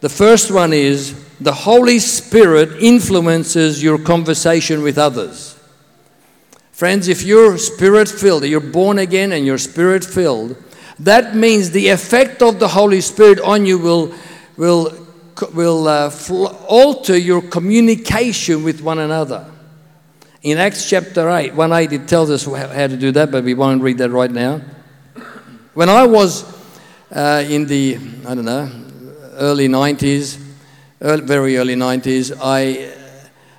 The 0.00 0.08
first 0.08 0.50
one 0.50 0.72
is 0.72 1.14
the 1.40 1.52
Holy 1.52 2.00
Spirit 2.00 2.82
influences 2.82 3.80
your 3.80 4.00
conversation 4.00 4.82
with 4.82 4.98
others. 4.98 5.56
Friends, 6.72 7.06
if 7.06 7.22
you're 7.22 7.58
spirit 7.58 8.08
filled, 8.08 8.44
you're 8.44 8.58
born 8.58 8.98
again 8.98 9.30
and 9.30 9.46
you're 9.46 9.58
spirit 9.58 10.04
filled, 10.04 10.56
that 11.00 11.34
means 11.34 11.70
the 11.70 11.88
effect 11.88 12.42
of 12.42 12.60
the 12.60 12.68
Holy 12.68 13.00
Spirit 13.00 13.40
on 13.40 13.66
you 13.66 13.78
will, 13.78 14.14
will, 14.56 15.06
will 15.52 15.88
uh, 15.88 16.10
alter 16.68 17.16
your 17.16 17.42
communication 17.42 18.62
with 18.62 18.80
one 18.80 18.98
another. 18.98 19.50
In 20.42 20.58
Acts 20.58 20.88
chapter 20.88 21.28
8, 21.30 21.54
1 21.54 21.72
8, 21.72 21.92
it 21.92 22.08
tells 22.08 22.30
us 22.30 22.44
how 22.44 22.86
to 22.86 22.96
do 22.96 23.10
that, 23.12 23.30
but 23.30 23.44
we 23.44 23.54
won't 23.54 23.82
read 23.82 23.98
that 23.98 24.10
right 24.10 24.30
now. 24.30 24.60
When 25.72 25.88
I 25.88 26.06
was 26.06 26.44
uh, 27.10 27.44
in 27.48 27.66
the, 27.66 27.98
I 28.26 28.34
don't 28.34 28.44
know, 28.44 28.70
early 29.36 29.68
90s, 29.68 30.40
early, 31.00 31.22
very 31.22 31.56
early 31.56 31.74
90s, 31.74 32.38
I, 32.40 33.03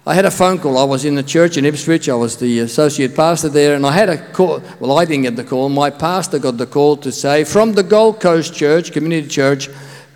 I 0.07 0.13
had 0.13 0.25
a 0.25 0.31
phone 0.31 0.59
call. 0.59 0.77
I 0.77 0.83
was 0.83 1.03
in 1.03 1.15
the 1.15 1.23
church 1.23 1.57
in 1.57 1.65
Ipswich. 1.65 2.07
I 2.09 2.13
was 2.13 2.37
the 2.37 2.59
associate 2.59 3.15
pastor 3.15 3.49
there, 3.49 3.75
and 3.75 3.85
I 3.87 3.91
had 3.91 4.07
a 4.07 4.17
call. 4.31 4.61
Well, 4.79 4.99
I 4.99 5.05
didn't 5.05 5.23
get 5.23 5.35
the 5.35 5.43
call. 5.43 5.67
My 5.69 5.89
pastor 5.89 6.37
got 6.37 6.57
the 6.57 6.67
call 6.67 6.97
to 6.97 7.11
say, 7.11 7.43
from 7.43 7.73
the 7.73 7.81
Gold 7.81 8.19
Coast 8.19 8.53
Church, 8.53 8.91
Community 8.91 9.27
Church, 9.27 9.67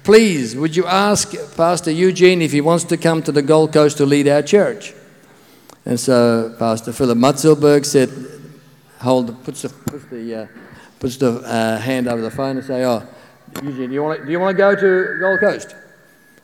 please, 0.04 0.56
would 0.56 0.76
you 0.76 0.86
ask 0.86 1.34
Pastor 1.58 1.90
Eugene 1.90 2.44
if 2.44 2.52
he 2.52 2.62
wants 2.62 2.84
to 2.86 2.98
come 2.98 3.24
to 3.24 3.32
the 3.32 3.42
Gold 3.42 3.74
Coast 3.74 3.98
to 3.98 4.06
lead 4.06 4.28
our 4.28 4.44
church? 4.44 4.94
And 5.86 6.00
so 6.00 6.56
Pastor 6.60 6.94
Philip 6.94 7.18
Mutzelberg 7.18 7.84
said, 7.84 8.12
hold, 9.00 9.44
puts 9.44 9.64
the, 9.64 9.70
puts 9.70 10.06
the, 10.06 10.36
uh, 10.36 10.48
puts 11.00 11.18
the 11.18 11.40
uh, 11.40 11.80
hand 11.80 12.08
over 12.08 12.22
the 12.22 12.30
phone 12.30 12.58
and 12.58 12.66
say, 12.66 12.86
oh, 12.86 13.02
Eugene, 13.64 13.90
do 13.90 13.96
you, 13.96 14.04
want 14.04 14.20
to, 14.20 14.26
do 14.28 14.32
you 14.32 14.40
want 14.40 14.56
to 14.56 14.58
go 14.58 14.76
to 14.76 15.18
Gold 15.20 15.40
Coast? 15.40 15.74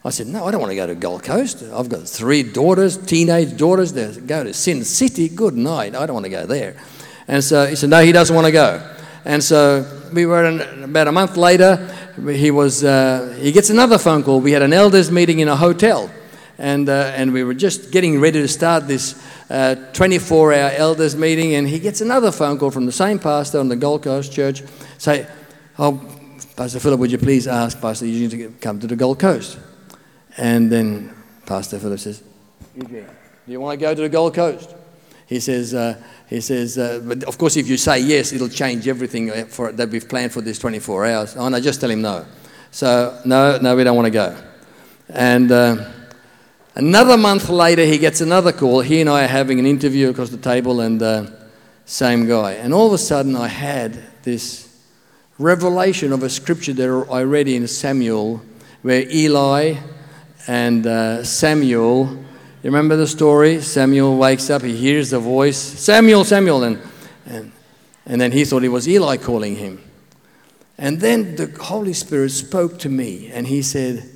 I 0.05 0.11
said, 0.11 0.27
No, 0.27 0.45
I 0.45 0.51
don't 0.51 0.61
want 0.61 0.69
to 0.69 0.75
go 0.75 0.85
to 0.85 0.93
Gold 0.93 1.23
Coast. 1.23 1.63
I've 1.63 1.89
got 1.89 2.07
three 2.07 2.43
daughters, 2.43 2.95
teenage 2.95 3.57
daughters. 3.57 3.91
They 3.91 4.15
go 4.21 4.43
to 4.43 4.53
Sin 4.53 4.85
City. 4.85 5.27
Good 5.27 5.55
night. 5.55 5.95
I 5.95 6.05
don't 6.05 6.13
want 6.13 6.25
to 6.25 6.29
go 6.29 6.45
there. 6.45 6.75
And 7.27 7.43
so 7.43 7.65
he 7.65 7.75
said, 7.75 7.89
No, 7.89 8.03
he 8.03 8.11
doesn't 8.11 8.35
want 8.35 8.45
to 8.45 8.51
go. 8.51 8.87
And 9.25 9.43
so 9.43 9.83
we 10.13 10.27
were 10.27 10.45
in, 10.45 10.83
about 10.83 11.07
a 11.07 11.11
month 11.11 11.37
later. 11.37 11.77
He 12.23 12.51
was. 12.51 12.83
Uh, 12.83 13.35
he 13.41 13.51
gets 13.51 13.71
another 13.71 13.97
phone 13.97 14.21
call. 14.21 14.39
We 14.39 14.51
had 14.51 14.61
an 14.61 14.73
elders 14.73 15.09
meeting 15.09 15.39
in 15.39 15.47
a 15.47 15.55
hotel, 15.55 16.11
and 16.59 16.87
uh, 16.87 17.11
and 17.15 17.33
we 17.33 17.43
were 17.43 17.55
just 17.55 17.89
getting 17.91 18.21
ready 18.21 18.39
to 18.39 18.47
start 18.47 18.87
this 18.87 19.15
24-hour 19.49 20.53
uh, 20.53 20.73
elders 20.75 21.15
meeting. 21.15 21.55
And 21.55 21.67
he 21.67 21.79
gets 21.79 22.01
another 22.01 22.31
phone 22.31 22.59
call 22.59 22.69
from 22.69 22.85
the 22.85 22.91
same 22.91 23.17
pastor 23.17 23.59
on 23.59 23.69
the 23.69 23.75
Gold 23.75 24.03
Coast 24.03 24.31
Church. 24.31 24.61
Say, 24.99 25.25
"Oh, 25.79 25.99
Pastor 26.55 26.79
Philip, 26.79 26.99
would 26.99 27.11
you 27.11 27.17
please 27.17 27.47
ask 27.47 27.81
Pastor 27.81 28.05
Eugene 28.05 28.29
to 28.29 28.49
come 28.61 28.79
to 28.79 28.85
the 28.85 28.95
Gold 28.95 29.17
Coast? 29.17 29.57
And 30.37 30.71
then 30.71 31.13
Pastor 31.45 31.79
Philip 31.79 31.99
says, 31.99 32.23
Eugene, 32.75 33.07
do 33.45 33.51
you 33.51 33.59
want 33.59 33.79
to 33.79 33.85
go 33.85 33.95
to 33.95 34.01
the 34.01 34.09
Gold 34.09 34.33
Coast? 34.33 34.75
He 35.27 35.39
says, 35.39 35.73
uh, 35.73 36.01
he 36.27 36.41
says, 36.41 36.77
uh, 36.77 37.01
but 37.03 37.23
of 37.23 37.37
course, 37.37 37.55
if 37.57 37.67
you 37.67 37.77
say 37.77 37.99
yes, 37.99 38.33
it'll 38.33 38.49
change 38.49 38.87
everything 38.87 39.31
uh, 39.31 39.45
for, 39.45 39.71
that 39.71 39.89
we've 39.89 40.07
planned 40.07 40.31
for 40.31 40.41
this 40.41 40.59
24 40.59 41.05
hours. 41.05 41.35
Oh, 41.35 41.47
no, 41.49 41.59
just 41.59 41.81
tell 41.81 41.89
him 41.89 42.01
no. 42.01 42.25
So, 42.71 43.21
no, 43.25 43.57
no, 43.57 43.75
we 43.75 43.83
don't 43.83 43.95
want 43.95 44.07
to 44.07 44.11
go. 44.11 44.37
And 45.09 45.51
uh, 45.51 45.89
another 46.75 47.17
month 47.17 47.49
later, 47.49 47.85
he 47.85 47.97
gets 47.97 48.21
another 48.21 48.51
call. 48.51 48.81
He 48.81 49.01
and 49.01 49.09
I 49.09 49.23
are 49.23 49.27
having 49.27 49.59
an 49.59 49.65
interview 49.65 50.09
across 50.09 50.29
the 50.29 50.37
table, 50.37 50.81
and 50.81 51.01
uh, 51.01 51.27
same 51.85 52.27
guy. 52.27 52.53
And 52.53 52.73
all 52.73 52.87
of 52.87 52.93
a 52.93 52.97
sudden, 52.97 53.35
I 53.35 53.47
had 53.47 54.01
this 54.23 54.65
revelation 55.37 56.11
of 56.11 56.23
a 56.23 56.29
scripture 56.29 56.73
that 56.73 57.07
I 57.11 57.23
read 57.23 57.47
in 57.47 57.67
Samuel, 57.67 58.41
where 58.81 59.09
Eli 59.09 59.75
and 60.47 60.85
uh, 60.85 61.23
Samuel, 61.23 62.07
you 62.07 62.71
remember 62.71 62.95
the 62.95 63.07
story? 63.07 63.61
Samuel 63.61 64.17
wakes 64.17 64.49
up, 64.49 64.61
he 64.61 64.75
hears 64.75 65.09
the 65.09 65.19
voice, 65.19 65.57
Samuel, 65.57 66.23
Samuel, 66.23 66.63
and, 66.63 66.81
and, 67.25 67.51
and 68.05 68.21
then 68.21 68.31
he 68.31 68.45
thought 68.45 68.63
it 68.63 68.69
was 68.69 68.87
Eli 68.87 69.17
calling 69.17 69.55
him. 69.55 69.81
And 70.77 70.99
then 70.99 71.35
the 71.35 71.47
Holy 71.61 71.93
Spirit 71.93 72.31
spoke 72.31 72.79
to 72.79 72.89
me, 72.89 73.31
and 73.31 73.47
he 73.47 73.61
said, 73.61 74.09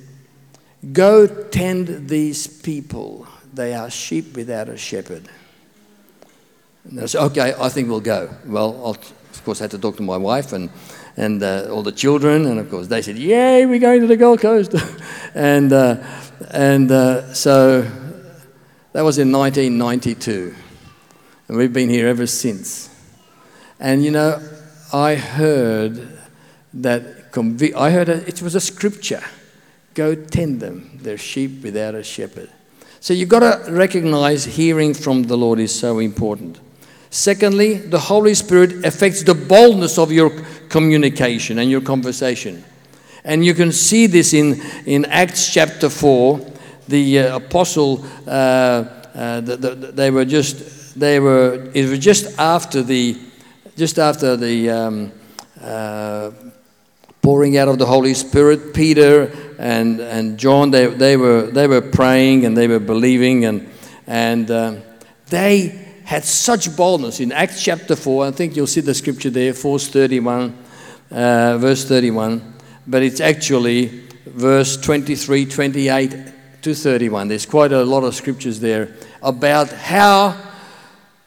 Go 0.92 1.26
tend 1.26 2.08
these 2.08 2.46
people. 2.46 3.26
They 3.52 3.74
are 3.74 3.90
sheep 3.90 4.36
without 4.36 4.68
a 4.68 4.76
shepherd. 4.76 5.28
And 6.84 7.00
I 7.00 7.06
said, 7.06 7.22
Okay, 7.26 7.54
I 7.58 7.68
think 7.68 7.88
we'll 7.88 8.00
go. 8.00 8.30
Well, 8.46 8.80
I'll, 8.84 8.96
of 9.32 9.44
course, 9.44 9.60
I 9.60 9.64
had 9.64 9.70
to 9.72 9.78
talk 9.78 9.96
to 9.96 10.02
my 10.02 10.16
wife, 10.16 10.52
and 10.52 10.70
and 11.16 11.42
uh, 11.42 11.68
all 11.70 11.82
the 11.82 11.92
children, 11.92 12.46
and 12.46 12.58
of 12.58 12.70
course 12.70 12.88
they 12.88 13.02
said, 13.02 13.16
"Yay, 13.16 13.66
we're 13.66 13.78
going 13.78 14.00
to 14.00 14.06
the 14.06 14.16
Gold 14.16 14.40
Coast," 14.40 14.74
and 15.34 15.72
uh, 15.72 15.96
and 16.50 16.90
uh, 16.90 17.32
so 17.34 17.82
that 18.92 19.02
was 19.02 19.18
in 19.18 19.32
1992, 19.32 20.54
and 21.48 21.56
we've 21.56 21.72
been 21.72 21.88
here 21.88 22.08
ever 22.08 22.26
since. 22.26 22.88
And 23.78 24.04
you 24.04 24.10
know, 24.10 24.42
I 24.92 25.14
heard 25.14 26.18
that 26.74 27.32
convi- 27.32 27.74
I 27.74 27.90
heard 27.90 28.08
a, 28.08 28.26
it 28.26 28.42
was 28.42 28.54
a 28.54 28.60
scripture: 28.60 29.22
"Go 29.94 30.14
tend 30.14 30.60
them; 30.60 30.98
they're 31.02 31.18
sheep 31.18 31.62
without 31.62 31.94
a 31.94 32.02
shepherd." 32.02 32.50
So 33.00 33.14
you've 33.14 33.30
got 33.30 33.40
to 33.40 33.72
recognize 33.72 34.44
hearing 34.44 34.92
from 34.92 35.22
the 35.22 35.36
Lord 35.36 35.58
is 35.58 35.74
so 35.74 36.00
important. 36.00 36.58
Secondly, 37.10 37.74
the 37.74 37.98
Holy 37.98 38.34
Spirit 38.34 38.84
affects 38.84 39.24
the 39.24 39.34
boldness 39.34 39.98
of 39.98 40.12
your 40.12 40.30
communication 40.68 41.58
and 41.58 41.68
your 41.68 41.80
conversation. 41.80 42.64
And 43.24 43.44
you 43.44 43.52
can 43.52 43.72
see 43.72 44.06
this 44.06 44.32
in, 44.32 44.60
in 44.86 45.04
Acts 45.06 45.52
chapter 45.52 45.90
4. 45.90 46.40
The 46.86 47.18
uh, 47.18 47.36
apostle, 47.36 48.04
uh, 48.26 48.30
uh, 48.30 49.40
the, 49.40 49.56
the, 49.56 49.74
they 49.74 50.10
were 50.10 50.24
just, 50.24 50.98
they 50.98 51.18
were, 51.18 51.70
it 51.74 51.88
was 51.88 51.98
just 51.98 52.38
after 52.38 52.82
the, 52.82 53.18
just 53.76 53.98
after 53.98 54.36
the 54.36 54.70
um, 54.70 55.12
uh, 55.60 56.30
pouring 57.22 57.58
out 57.58 57.68
of 57.68 57.78
the 57.78 57.86
Holy 57.86 58.14
Spirit, 58.14 58.72
Peter 58.72 59.30
and, 59.58 60.00
and 60.00 60.38
John, 60.38 60.70
they, 60.70 60.86
they, 60.86 61.16
were, 61.16 61.42
they 61.42 61.66
were 61.66 61.82
praying 61.82 62.46
and 62.46 62.56
they 62.56 62.68
were 62.68 62.80
believing 62.80 63.44
and, 63.44 63.68
and 64.06 64.50
uh, 64.50 64.76
they 65.26 65.89
had 66.10 66.24
such 66.24 66.74
boldness 66.74 67.20
in 67.20 67.30
Acts 67.30 67.62
chapter 67.62 67.94
4. 67.94 68.26
I 68.26 68.30
think 68.32 68.56
you'll 68.56 68.66
see 68.66 68.80
the 68.80 68.94
scripture 68.94 69.30
there, 69.30 69.54
431, 69.54 70.58
uh, 71.12 71.56
verse 71.58 71.84
31. 71.84 72.54
But 72.84 73.04
it's 73.04 73.20
actually 73.20 74.08
verse 74.26 74.76
23, 74.76 75.46
28 75.46 76.16
to 76.62 76.74
31. 76.74 77.28
There's 77.28 77.46
quite 77.46 77.70
a 77.70 77.84
lot 77.84 78.02
of 78.02 78.16
scriptures 78.16 78.58
there 78.58 78.92
about 79.22 79.70
how 79.70 80.36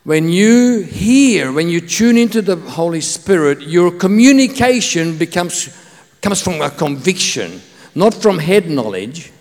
when 0.04 0.28
you 0.28 0.82
hear, 0.82 1.54
when 1.54 1.70
you 1.70 1.80
tune 1.80 2.18
into 2.18 2.42
the 2.42 2.58
Holy 2.58 3.00
Spirit, 3.00 3.62
your 3.62 3.90
communication 3.90 5.18
becomes 5.18 5.70
comes 6.20 6.42
from 6.42 6.62
a 6.62 6.70
conviction, 6.70 7.62
not 7.96 8.14
from 8.14 8.38
head 8.38 8.70
knowledge 8.70 9.32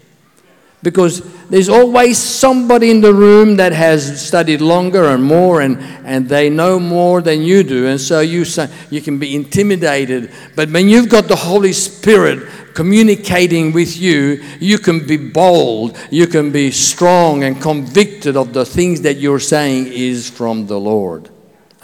because 0.83 1.21
there's 1.49 1.69
always 1.69 2.19
somebody 2.19 2.91
in 2.91 3.01
the 3.01 3.15
room 3.15 3.57
that 3.57 3.73
has 3.73 4.27
studied 4.27 4.61
longer 4.61 5.05
and 5.05 5.23
more 5.23 5.61
and, 5.61 5.79
and 6.05 6.29
they 6.29 6.51
know 6.51 6.81
more 6.81 7.23
than 7.23 7.43
you 7.43 7.63
do. 7.63 7.87
And 7.87 8.01
so 8.01 8.21
you, 8.21 8.45
you 8.91 9.01
can 9.01 9.19
be 9.19 9.35
intimidated. 9.35 10.33
But 10.57 10.71
when 10.71 10.89
you've 10.89 11.09
got 11.09 11.29
the 11.29 11.37
holy 11.37 11.73
spirit 11.73 12.49
communicating 12.75 13.71
with 13.73 13.99
you 13.99 14.43
you 14.59 14.79
can 14.79 15.07
be 15.07 15.17
bold. 15.17 15.97
You 16.11 16.27
can 16.27 16.51
be 16.51 16.71
strong 16.71 17.45
and 17.45 17.61
convicted 17.61 18.37
of 18.37 18.53
the 18.53 18.65
things 18.65 19.03
that 19.03 19.19
you're 19.19 19.41
saying 19.41 19.89
is 19.89 20.31
from 20.31 20.67
the 20.67 20.81
lord. 20.81 21.29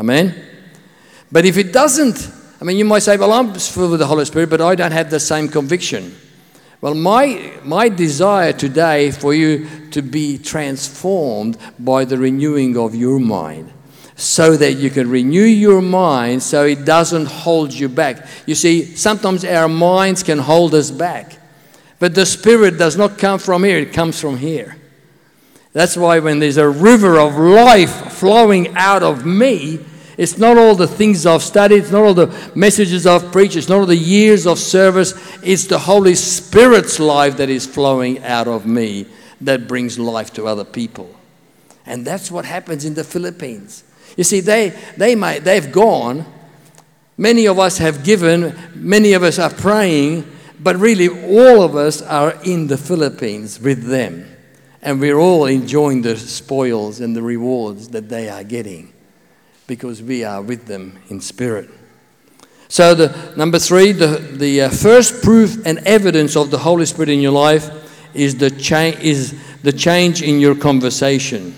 Amen? 0.00 0.34
But 1.30 1.44
if 1.44 1.58
it 1.58 1.72
doesn't 1.72 2.32
i 2.60 2.64
mean 2.64 2.76
you 2.76 2.84
might 2.84 3.00
say 3.00 3.16
well 3.16 3.32
i'm 3.32 3.54
filled 3.54 3.92
with 3.92 4.00
the 4.00 4.06
holy 4.06 4.24
spirit 4.24 4.50
but 4.50 4.60
i 4.60 4.74
don't 4.74 4.90
have 4.90 5.10
the 5.10 5.20
same 5.20 5.46
conviction 5.48 6.12
well, 6.80 6.94
my, 6.94 7.52
my 7.64 7.88
desire 7.88 8.52
today 8.52 9.10
for 9.10 9.34
you 9.34 9.90
to 9.90 10.00
be 10.00 10.38
transformed 10.38 11.58
by 11.78 12.04
the 12.04 12.16
renewing 12.16 12.76
of 12.76 12.94
your 12.94 13.18
mind 13.18 13.72
so 14.14 14.56
that 14.56 14.74
you 14.74 14.90
can 14.90 15.10
renew 15.10 15.42
your 15.42 15.80
mind 15.80 16.42
so 16.42 16.64
it 16.64 16.84
doesn't 16.84 17.26
hold 17.26 17.72
you 17.72 17.88
back. 17.88 18.26
You 18.46 18.54
see, 18.54 18.84
sometimes 18.84 19.44
our 19.44 19.68
minds 19.68 20.22
can 20.22 20.38
hold 20.38 20.74
us 20.74 20.90
back, 20.90 21.38
but 21.98 22.14
the 22.14 22.26
Spirit 22.26 22.78
does 22.78 22.96
not 22.96 23.18
come 23.18 23.38
from 23.38 23.64
here, 23.64 23.78
it 23.78 23.92
comes 23.92 24.20
from 24.20 24.36
here. 24.36 24.76
That's 25.72 25.96
why 25.96 26.18
when 26.18 26.38
there's 26.38 26.56
a 26.56 26.68
river 26.68 27.18
of 27.18 27.36
life 27.36 28.12
flowing 28.12 28.76
out 28.76 29.02
of 29.02 29.24
me, 29.24 29.78
it's 30.18 30.36
not 30.36 30.58
all 30.58 30.74
the 30.74 30.88
things 30.88 31.24
I've 31.26 31.44
studied, 31.44 31.76
it's 31.76 31.92
not 31.92 32.02
all 32.02 32.12
the 32.12 32.50
messages 32.56 33.06
I've 33.06 33.30
preached, 33.30 33.54
it's 33.54 33.68
not 33.68 33.78
all 33.78 33.86
the 33.86 33.96
years 33.96 34.48
of 34.48 34.58
service. 34.58 35.14
It's 35.44 35.66
the 35.66 35.78
Holy 35.78 36.16
Spirit's 36.16 36.98
life 36.98 37.36
that 37.36 37.48
is 37.48 37.66
flowing 37.66 38.22
out 38.24 38.48
of 38.48 38.66
me 38.66 39.06
that 39.40 39.68
brings 39.68 39.96
life 39.96 40.32
to 40.32 40.48
other 40.48 40.64
people. 40.64 41.14
And 41.86 42.04
that's 42.04 42.32
what 42.32 42.44
happens 42.44 42.84
in 42.84 42.94
the 42.94 43.04
Philippines. 43.04 43.84
You 44.16 44.24
see, 44.24 44.40
they, 44.40 44.70
they 44.96 45.14
might, 45.14 45.44
they've 45.44 45.70
gone. 45.70 46.26
Many 47.16 47.46
of 47.46 47.60
us 47.60 47.78
have 47.78 48.02
given, 48.02 48.58
many 48.74 49.12
of 49.12 49.22
us 49.22 49.38
are 49.38 49.50
praying, 49.50 50.28
but 50.58 50.74
really 50.74 51.08
all 51.08 51.62
of 51.62 51.76
us 51.76 52.02
are 52.02 52.34
in 52.42 52.66
the 52.66 52.76
Philippines 52.76 53.60
with 53.60 53.84
them. 53.84 54.28
And 54.82 54.98
we're 54.98 55.18
all 55.18 55.46
enjoying 55.46 56.02
the 56.02 56.16
spoils 56.16 56.98
and 56.98 57.14
the 57.14 57.22
rewards 57.22 57.90
that 57.90 58.08
they 58.08 58.28
are 58.28 58.42
getting 58.42 58.92
because 59.68 60.02
we 60.02 60.24
are 60.24 60.42
with 60.42 60.66
them 60.66 60.98
in 61.10 61.20
spirit. 61.20 61.70
So, 62.66 62.94
the, 62.94 63.34
number 63.36 63.58
three, 63.58 63.92
the, 63.92 64.18
the 64.18 64.62
uh, 64.62 64.70
first 64.70 65.22
proof 65.22 65.64
and 65.64 65.78
evidence 65.86 66.36
of 66.36 66.50
the 66.50 66.58
Holy 66.58 66.84
Spirit 66.86 67.10
in 67.10 67.20
your 67.20 67.32
life 67.32 67.70
is 68.14 68.36
the, 68.36 68.50
cha- 68.50 68.96
is 69.00 69.38
the 69.62 69.72
change 69.72 70.22
in 70.22 70.40
your 70.40 70.56
conversation. 70.56 71.54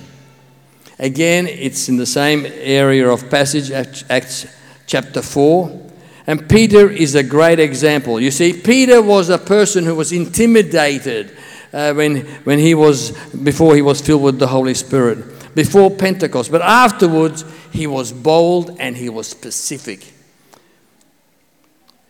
Again, 0.99 1.47
it's 1.47 1.88
in 1.88 1.97
the 1.97 2.07
same 2.07 2.45
area 2.47 3.09
of 3.09 3.31
passage, 3.31 3.71
Acts 3.71 4.47
chapter 4.87 5.23
4. 5.23 5.90
And 6.26 6.49
Peter 6.49 6.90
is 6.90 7.14
a 7.14 7.23
great 7.23 7.59
example. 7.59 8.21
You 8.21 8.31
see, 8.31 8.52
Peter 8.52 9.00
was 9.00 9.31
a 9.31 9.38
person 9.38 9.85
who 9.85 9.95
was 9.95 10.12
intimidated 10.12 11.37
uh, 11.73 11.95
when, 11.95 12.21
when 12.45 12.59
he 12.59 12.75
was, 12.75 13.12
before 13.31 13.75
he 13.75 13.83
was 13.83 14.00
filled 14.00 14.23
with 14.23 14.38
the 14.38 14.49
Holy 14.49 14.75
Spirit, 14.75 15.19
before 15.54 15.90
Pentecost. 15.90 16.50
But 16.50 16.62
afterwards, 16.62 17.45
he 17.73 17.87
was 17.87 18.12
bold 18.12 18.76
and 18.78 18.97
he 18.97 19.09
was 19.09 19.26
specific. 19.26 20.14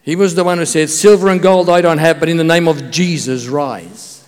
He 0.02 0.16
was 0.16 0.34
the 0.34 0.44
one 0.44 0.58
who 0.58 0.66
said, 0.66 0.90
Silver 0.90 1.28
and 1.28 1.40
gold 1.40 1.68
I 1.68 1.80
don't 1.80 1.98
have, 1.98 2.20
but 2.20 2.28
in 2.28 2.36
the 2.36 2.44
name 2.44 2.68
of 2.68 2.90
Jesus, 2.90 3.46
rise. 3.48 4.24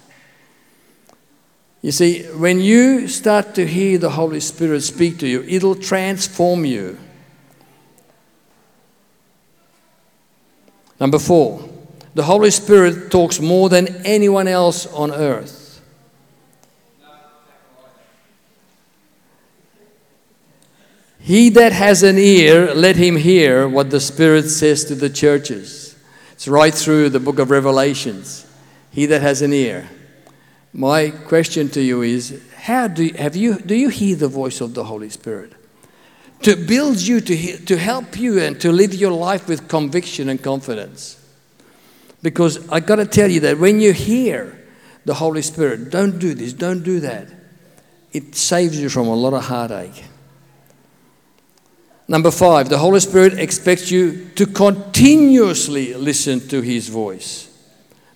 You 1.80 1.90
see, 1.90 2.22
when 2.22 2.60
you 2.60 3.08
start 3.08 3.56
to 3.56 3.66
hear 3.66 3.98
the 3.98 4.10
Holy 4.10 4.38
Spirit 4.38 4.82
speak 4.82 5.18
to 5.18 5.26
you, 5.26 5.42
it'll 5.48 5.74
transform 5.74 6.64
you. 6.64 6.98
Number 11.00 11.18
four, 11.18 11.68
the 12.14 12.22
Holy 12.22 12.52
Spirit 12.52 13.10
talks 13.10 13.40
more 13.40 13.68
than 13.68 14.06
anyone 14.06 14.46
else 14.46 14.86
on 14.86 15.10
earth. 15.10 15.61
He 21.22 21.50
that 21.50 21.72
has 21.72 22.02
an 22.02 22.18
ear, 22.18 22.74
let 22.74 22.96
him 22.96 23.14
hear 23.14 23.68
what 23.68 23.90
the 23.90 24.00
Spirit 24.00 24.48
says 24.48 24.84
to 24.86 24.96
the 24.96 25.08
churches. 25.08 25.96
It's 26.32 26.48
right 26.48 26.74
through 26.74 27.10
the 27.10 27.20
book 27.20 27.38
of 27.38 27.52
Revelations. 27.52 28.44
He 28.90 29.06
that 29.06 29.22
has 29.22 29.40
an 29.40 29.52
ear. 29.52 29.88
My 30.72 31.10
question 31.10 31.68
to 31.70 31.80
you 31.80 32.02
is 32.02 32.42
how 32.56 32.88
do 32.88 33.04
you, 33.04 33.14
have 33.14 33.36
you, 33.36 33.58
do 33.58 33.76
you 33.76 33.88
hear 33.88 34.16
the 34.16 34.26
voice 34.26 34.60
of 34.60 34.74
the 34.74 34.82
Holy 34.82 35.10
Spirit? 35.10 35.52
To 36.42 36.56
build 36.56 37.00
you, 37.00 37.20
to, 37.20 37.58
to 37.66 37.76
help 37.76 38.18
you, 38.18 38.40
and 38.40 38.60
to 38.60 38.72
live 38.72 38.92
your 38.92 39.12
life 39.12 39.46
with 39.46 39.68
conviction 39.68 40.28
and 40.28 40.42
confidence. 40.42 41.24
Because 42.20 42.68
I 42.68 42.80
got 42.80 42.96
to 42.96 43.06
tell 43.06 43.30
you 43.30 43.38
that 43.40 43.58
when 43.58 43.80
you 43.80 43.92
hear 43.92 44.60
the 45.04 45.14
Holy 45.14 45.42
Spirit, 45.42 45.90
don't 45.90 46.18
do 46.18 46.34
this, 46.34 46.52
don't 46.52 46.82
do 46.82 46.98
that, 46.98 47.28
it 48.12 48.34
saves 48.34 48.80
you 48.80 48.88
from 48.88 49.06
a 49.06 49.14
lot 49.14 49.34
of 49.34 49.44
heartache. 49.44 50.04
Number 52.12 52.30
five, 52.30 52.68
the 52.68 52.76
Holy 52.76 53.00
Spirit 53.00 53.38
expects 53.38 53.90
you 53.90 54.28
to 54.34 54.44
continuously 54.44 55.94
listen 55.94 56.46
to 56.48 56.60
His 56.60 56.90
voice, 56.90 57.50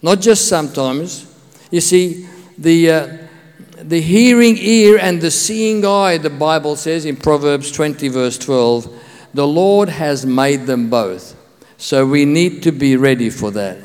not 0.02 0.20
just 0.20 0.48
sometimes. 0.48 1.24
You 1.70 1.80
see, 1.80 2.28
the, 2.58 2.90
uh, 2.90 3.16
the 3.78 4.02
hearing 4.02 4.58
ear 4.58 4.98
and 4.98 5.18
the 5.18 5.30
seeing 5.30 5.86
eye, 5.86 6.18
the 6.18 6.28
Bible 6.28 6.76
says 6.76 7.06
in 7.06 7.16
Proverbs 7.16 7.72
20, 7.72 8.08
verse 8.08 8.36
12, 8.36 9.02
the 9.32 9.46
Lord 9.46 9.88
has 9.88 10.26
made 10.26 10.66
them 10.66 10.90
both. 10.90 11.34
So 11.78 12.04
we 12.04 12.26
need 12.26 12.62
to 12.64 12.72
be 12.72 12.98
ready 12.98 13.30
for 13.30 13.50
that. 13.52 13.78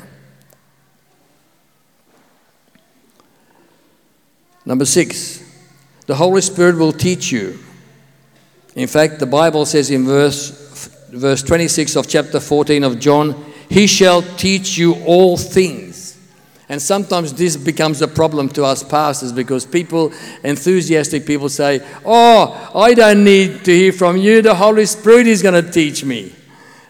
Number 4.66 4.84
six, 4.84 5.42
the 6.04 6.16
Holy 6.16 6.42
Spirit 6.42 6.76
will 6.76 6.92
teach 6.92 7.32
you 7.32 7.58
in 8.74 8.88
fact, 8.88 9.18
the 9.18 9.26
Bible 9.26 9.66
says 9.66 9.90
in 9.90 10.04
verse, 10.06 10.50
verse 11.10 11.42
26 11.42 11.96
of 11.96 12.08
chapter 12.08 12.40
14 12.40 12.84
of 12.84 12.98
John, 12.98 13.44
He 13.68 13.86
shall 13.86 14.22
teach 14.22 14.78
you 14.78 14.94
all 15.04 15.36
things. 15.36 16.18
And 16.68 16.80
sometimes 16.80 17.34
this 17.34 17.54
becomes 17.56 18.00
a 18.00 18.08
problem 18.08 18.48
to 18.50 18.64
us 18.64 18.82
pastors 18.82 19.30
because 19.30 19.66
people, 19.66 20.10
enthusiastic 20.42 21.26
people, 21.26 21.50
say, 21.50 21.86
Oh, 22.02 22.70
I 22.74 22.94
don't 22.94 23.24
need 23.24 23.64
to 23.66 23.72
hear 23.72 23.92
from 23.92 24.16
you. 24.16 24.40
The 24.40 24.54
Holy 24.54 24.86
Spirit 24.86 25.26
is 25.26 25.42
going 25.42 25.62
to 25.62 25.70
teach 25.70 26.02
me. 26.02 26.32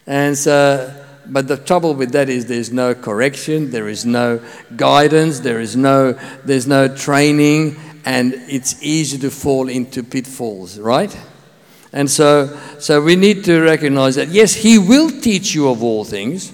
And 0.07 0.39
so, 0.39 1.05
but 1.27 1.49
the 1.49 1.57
trouble 1.57 1.95
with 1.95 2.13
that 2.13 2.29
is 2.29 2.47
there's 2.47 2.73
no 2.73 2.95
correction, 2.95 3.71
there 3.71 3.89
is 3.89 4.07
no 4.07 4.41
guidance, 4.77 5.41
there 5.41 5.61
is 5.61 5.75
no, 5.75 6.13
there's 6.45 6.69
no 6.69 6.95
training, 6.95 7.77
and 8.05 8.35
it's 8.35 8.81
easy 8.83 9.19
to 9.19 9.31
fall 9.31 9.69
into 9.69 10.03
pitfalls, 10.03 10.79
right? 10.79 11.17
And 11.93 12.11
so, 12.11 12.59
so 12.79 13.03
we 13.03 13.17
need 13.17 13.45
to 13.45 13.61
recognize 13.61 14.15
that, 14.15 14.29
yes, 14.29 14.55
He 14.55 14.79
will 14.79 15.11
teach 15.11 15.55
you 15.55 15.69
of 15.69 15.83
all 15.83 16.05
things. 16.05 16.53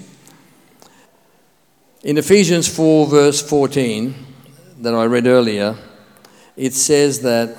In 2.03 2.17
Ephesians 2.17 2.67
4, 2.67 3.07
verse 3.07 3.41
14, 3.41 4.15
that 4.79 4.93
I 4.93 5.05
read 5.05 5.27
earlier, 5.27 5.75
it 6.55 6.73
says 6.73 7.21
that 7.21 7.55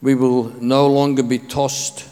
we 0.00 0.14
will 0.14 0.44
no 0.60 0.86
longer 0.86 1.22
be 1.22 1.38
tossed 1.38 2.08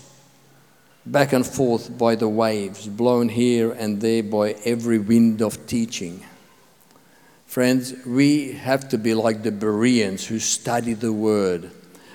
back 1.06 1.32
and 1.32 1.46
forth 1.46 1.96
by 1.96 2.14
the 2.14 2.28
waves, 2.28 2.88
blown 2.88 3.28
here 3.28 3.72
and 3.72 4.00
there 4.00 4.22
by 4.22 4.52
every 4.64 4.98
wind 4.98 5.42
of 5.42 5.66
teaching. 5.66 6.24
Friends, 7.46 7.94
we 8.04 8.52
have 8.52 8.88
to 8.88 8.98
be 8.98 9.14
like 9.14 9.42
the 9.42 9.52
Bereans 9.52 10.26
who 10.26 10.38
study 10.40 10.94
the 10.94 11.12
Word. 11.12 11.70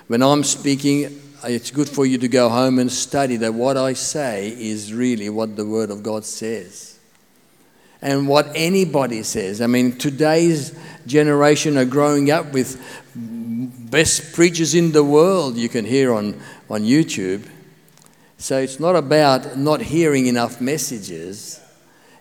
When 0.08 0.22
I'm 0.22 0.44
speaking, 0.44 1.18
it's 1.44 1.70
good 1.70 1.88
for 1.88 2.04
you 2.06 2.18
to 2.18 2.28
go 2.28 2.48
home 2.48 2.78
and 2.78 2.90
study 2.90 3.36
that 3.36 3.54
what 3.54 3.76
I 3.76 3.94
say 3.94 4.48
is 4.48 4.92
really 4.92 5.28
what 5.28 5.56
the 5.56 5.64
Word 5.64 5.90
of 5.90 6.02
God 6.02 6.24
says. 6.24 6.98
And 8.02 8.28
what 8.28 8.50
anybody 8.54 9.22
says. 9.22 9.60
I 9.60 9.66
mean, 9.66 9.96
today's 9.98 10.78
generation 11.06 11.76
are 11.76 11.84
growing 11.84 12.30
up 12.30 12.52
with 12.52 12.80
best 13.14 14.32
preachers 14.32 14.74
in 14.74 14.92
the 14.92 15.04
world 15.04 15.56
you 15.56 15.68
can 15.68 15.84
hear 15.84 16.14
on, 16.14 16.40
on 16.70 16.82
YouTube. 16.82 17.46
So 18.38 18.58
it's 18.58 18.80
not 18.80 18.96
about 18.96 19.58
not 19.58 19.82
hearing 19.82 20.26
enough 20.26 20.60
messages. 20.60 21.60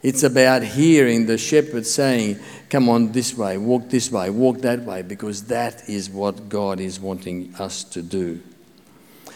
It's 0.02 0.24
about 0.24 0.64
hearing 0.64 1.26
the 1.26 1.38
shepherd 1.38 1.86
saying, 1.86 2.40
Come 2.70 2.90
on 2.90 3.12
this 3.12 3.36
way, 3.36 3.58
walk 3.58 3.90
this 3.90 4.12
way, 4.12 4.30
walk 4.30 4.60
that 4.60 4.82
way, 4.82 5.02
because 5.02 5.44
that 5.46 5.90
is 5.90 6.10
what 6.10 6.50
God 6.50 6.80
is 6.80 7.00
wanting 7.00 7.56
us 7.58 7.84
to 7.86 8.02
do. 8.02 8.42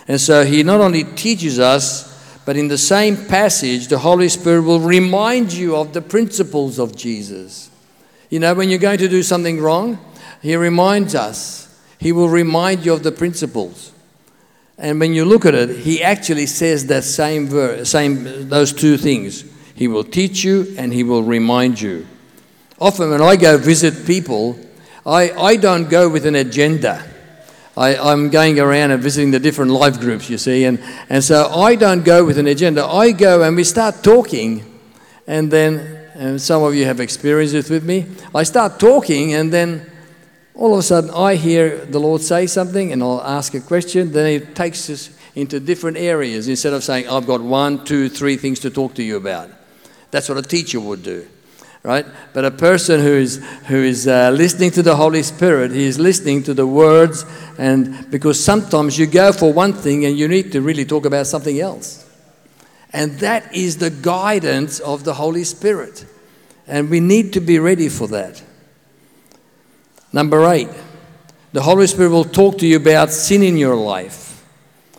And 0.07 0.19
so 0.19 0.43
he 0.43 0.63
not 0.63 0.81
only 0.81 1.03
teaches 1.03 1.59
us, 1.59 2.11
but 2.45 2.57
in 2.57 2.67
the 2.67 2.77
same 2.77 3.15
passage, 3.15 3.87
the 3.87 3.99
Holy 3.99 4.27
Spirit 4.27 4.63
will 4.63 4.79
remind 4.79 5.53
you 5.53 5.75
of 5.75 5.93
the 5.93 6.01
principles 6.01 6.77
of 6.77 6.95
Jesus. 6.95 7.69
You 8.29 8.39
know, 8.39 8.53
when 8.53 8.69
you're 8.69 8.79
going 8.79 8.97
to 8.97 9.07
do 9.07 9.23
something 9.23 9.61
wrong, 9.61 9.99
he 10.41 10.55
reminds 10.55 11.15
us. 11.15 11.63
He 11.99 12.11
will 12.11 12.27
remind 12.27 12.85
you 12.85 12.93
of 12.93 13.03
the 13.03 13.11
principles. 13.11 13.93
And 14.77 14.99
when 14.99 15.13
you 15.13 15.23
look 15.23 15.45
at 15.45 15.55
it, 15.55 15.77
he 15.77 16.03
actually 16.03 16.47
says 16.47 16.87
that 16.87 17.03
same 17.03 17.85
same 17.85 18.49
those 18.49 18.73
two 18.73 18.97
things. 18.97 19.45
He 19.75 19.87
will 19.87 20.03
teach 20.03 20.43
you 20.43 20.73
and 20.77 20.91
he 20.91 21.03
will 21.03 21.23
remind 21.23 21.79
you. 21.79 22.07
Often 22.79 23.11
when 23.11 23.21
I 23.21 23.37
go 23.37 23.57
visit 23.57 24.05
people, 24.05 24.59
I, 25.05 25.31
I 25.31 25.55
don't 25.55 25.89
go 25.89 26.09
with 26.09 26.25
an 26.25 26.35
agenda. 26.35 27.03
I, 27.75 28.11
am 28.11 28.29
going 28.29 28.59
around 28.59 28.91
and 28.91 29.01
visiting 29.01 29.31
the 29.31 29.39
different 29.39 29.71
life 29.71 29.99
groups, 29.99 30.29
you 30.29 30.37
see, 30.37 30.65
and, 30.65 30.79
and 31.09 31.23
so 31.23 31.47
I 31.47 31.75
don't 31.75 32.05
go 32.05 32.23
with 32.23 32.37
an 32.37 32.45
agenda. 32.47 32.85
I 32.85 33.11
go 33.11 33.41
and 33.41 33.55
we 33.55 33.63
start 33.63 34.03
talking, 34.03 34.63
and 35.25 35.49
then, 35.49 35.79
and 36.13 36.39
some 36.39 36.61
of 36.61 36.75
you 36.75 36.85
have 36.85 36.99
experienced 36.99 37.55
it 37.55 37.69
with 37.69 37.83
me, 37.83 38.05
I 38.35 38.43
start 38.43 38.79
talking, 38.79 39.33
and 39.33 39.51
then 39.51 39.89
all 40.53 40.73
of 40.73 40.79
a 40.79 40.83
sudden 40.83 41.09
I 41.09 41.33
hear 41.33 41.83
the 41.85 41.99
Lord 41.99 42.21
say 42.21 42.45
something, 42.45 42.91
and 42.91 43.01
I'll 43.01 43.23
ask 43.23 43.55
a 43.55 43.59
question, 43.59 44.11
then 44.11 44.27
it 44.27 44.55
takes 44.55 44.87
us 44.91 45.09
into 45.33 45.59
different 45.59 45.97
areas 45.97 46.47
instead 46.47 46.73
of 46.73 46.83
saying, 46.83 47.09
I've 47.09 47.25
got 47.25 47.41
one, 47.41 47.83
two, 47.85 48.07
three 48.07 48.37
things 48.37 48.59
to 48.59 48.69
talk 48.69 48.93
to 48.95 49.03
you 49.03 49.17
about. 49.17 49.49
That's 50.11 50.29
what 50.29 50.37
a 50.37 50.43
teacher 50.43 50.79
would 50.79 51.01
do 51.01 51.27
right? 51.83 52.05
But 52.33 52.45
a 52.45 52.51
person 52.51 53.01
who 53.01 53.13
is, 53.13 53.43
who 53.67 53.83
is 53.83 54.07
uh, 54.07 54.31
listening 54.31 54.71
to 54.71 54.81
the 54.81 54.95
Holy 54.95 55.21
Spirit, 55.21 55.71
he 55.71 55.83
is 55.83 55.99
listening 55.99 56.43
to 56.43 56.53
the 56.53 56.65
words, 56.65 57.25
and 57.57 58.09
because 58.09 58.43
sometimes 58.43 58.97
you 58.97 59.05
go 59.05 59.31
for 59.31 59.53
one 59.53 59.73
thing 59.73 60.05
and 60.05 60.17
you 60.17 60.27
need 60.27 60.51
to 60.53 60.61
really 60.61 60.85
talk 60.85 61.05
about 61.05 61.27
something 61.27 61.59
else. 61.59 62.09
And 62.93 63.19
that 63.19 63.53
is 63.53 63.77
the 63.77 63.89
guidance 63.89 64.79
of 64.79 65.03
the 65.03 65.15
Holy 65.15 65.43
Spirit. 65.43 66.05
And 66.67 66.89
we 66.89 66.99
need 66.99 67.33
to 67.33 67.41
be 67.41 67.59
ready 67.59 67.89
for 67.89 68.07
that. 68.07 68.41
Number 70.13 70.47
eight, 70.51 70.69
The 71.53 71.61
Holy 71.61 71.85
Spirit 71.87 72.09
will 72.09 72.23
talk 72.23 72.57
to 72.59 72.67
you 72.67 72.77
about 72.77 73.11
sin 73.11 73.43
in 73.43 73.57
your 73.57 73.75
life. 73.75 74.43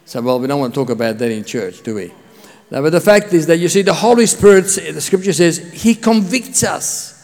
So, 0.04 0.20
well, 0.20 0.38
we 0.38 0.46
don't 0.46 0.60
want 0.60 0.74
to 0.74 0.80
talk 0.80 0.90
about 0.90 1.18
that 1.18 1.30
in 1.30 1.44
church, 1.44 1.82
do 1.82 1.94
we? 1.94 2.12
No, 2.70 2.82
but 2.82 2.90
the 2.90 3.00
fact 3.00 3.32
is 3.32 3.46
that 3.46 3.58
you 3.58 3.68
see, 3.68 3.82
the 3.82 3.94
Holy 3.94 4.26
Spirit, 4.26 4.64
the 4.64 5.00
scripture 5.00 5.32
says, 5.32 5.58
He 5.72 5.94
convicts 5.94 6.64
us. 6.64 7.14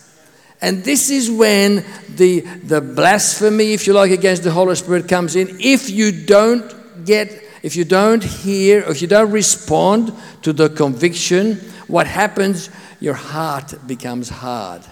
And 0.63 0.85
this 0.85 1.09
is 1.09 1.31
when 1.31 1.85
the, 2.17 2.41
the 2.41 2.81
blasphemy, 2.81 3.73
if 3.73 3.87
you 3.87 3.95
like, 3.95 4.11
against 4.11 4.45
the 4.45 4.51
Holy 4.51 4.75
Spirit 4.75 5.09
comes 5.09 5.35
in. 5.35 5.57
If 5.59 5.89
you 5.89 6.13
don't 6.13 7.05
get, 7.07 7.33
if 7.63 7.77
you 7.77 7.85
don't 7.85 8.23
hear, 8.23 8.81
if 8.81 9.01
you 9.01 9.09
don't 9.09 9.31
respond 9.31 10.13
to 10.43 10.53
the 10.53 10.69
conviction, 10.69 11.57
what 11.87 12.07
happens? 12.07 12.69
Your 13.01 13.15
heart 13.15 13.75
becomes 13.87 14.29
hard. 14.29 14.83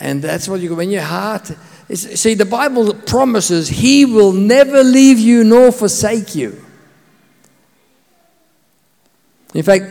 And 0.00 0.22
that's 0.22 0.48
what 0.48 0.60
you, 0.60 0.74
when 0.74 0.90
your 0.90 1.02
heart, 1.02 1.52
is, 1.88 2.20
see, 2.20 2.34
the 2.34 2.46
Bible 2.46 2.94
promises 2.94 3.68
He 3.68 4.04
will 4.04 4.32
never 4.32 4.82
leave 4.82 5.20
you 5.20 5.44
nor 5.44 5.70
forsake 5.70 6.34
you. 6.34 6.64
In 9.54 9.62
fact, 9.62 9.84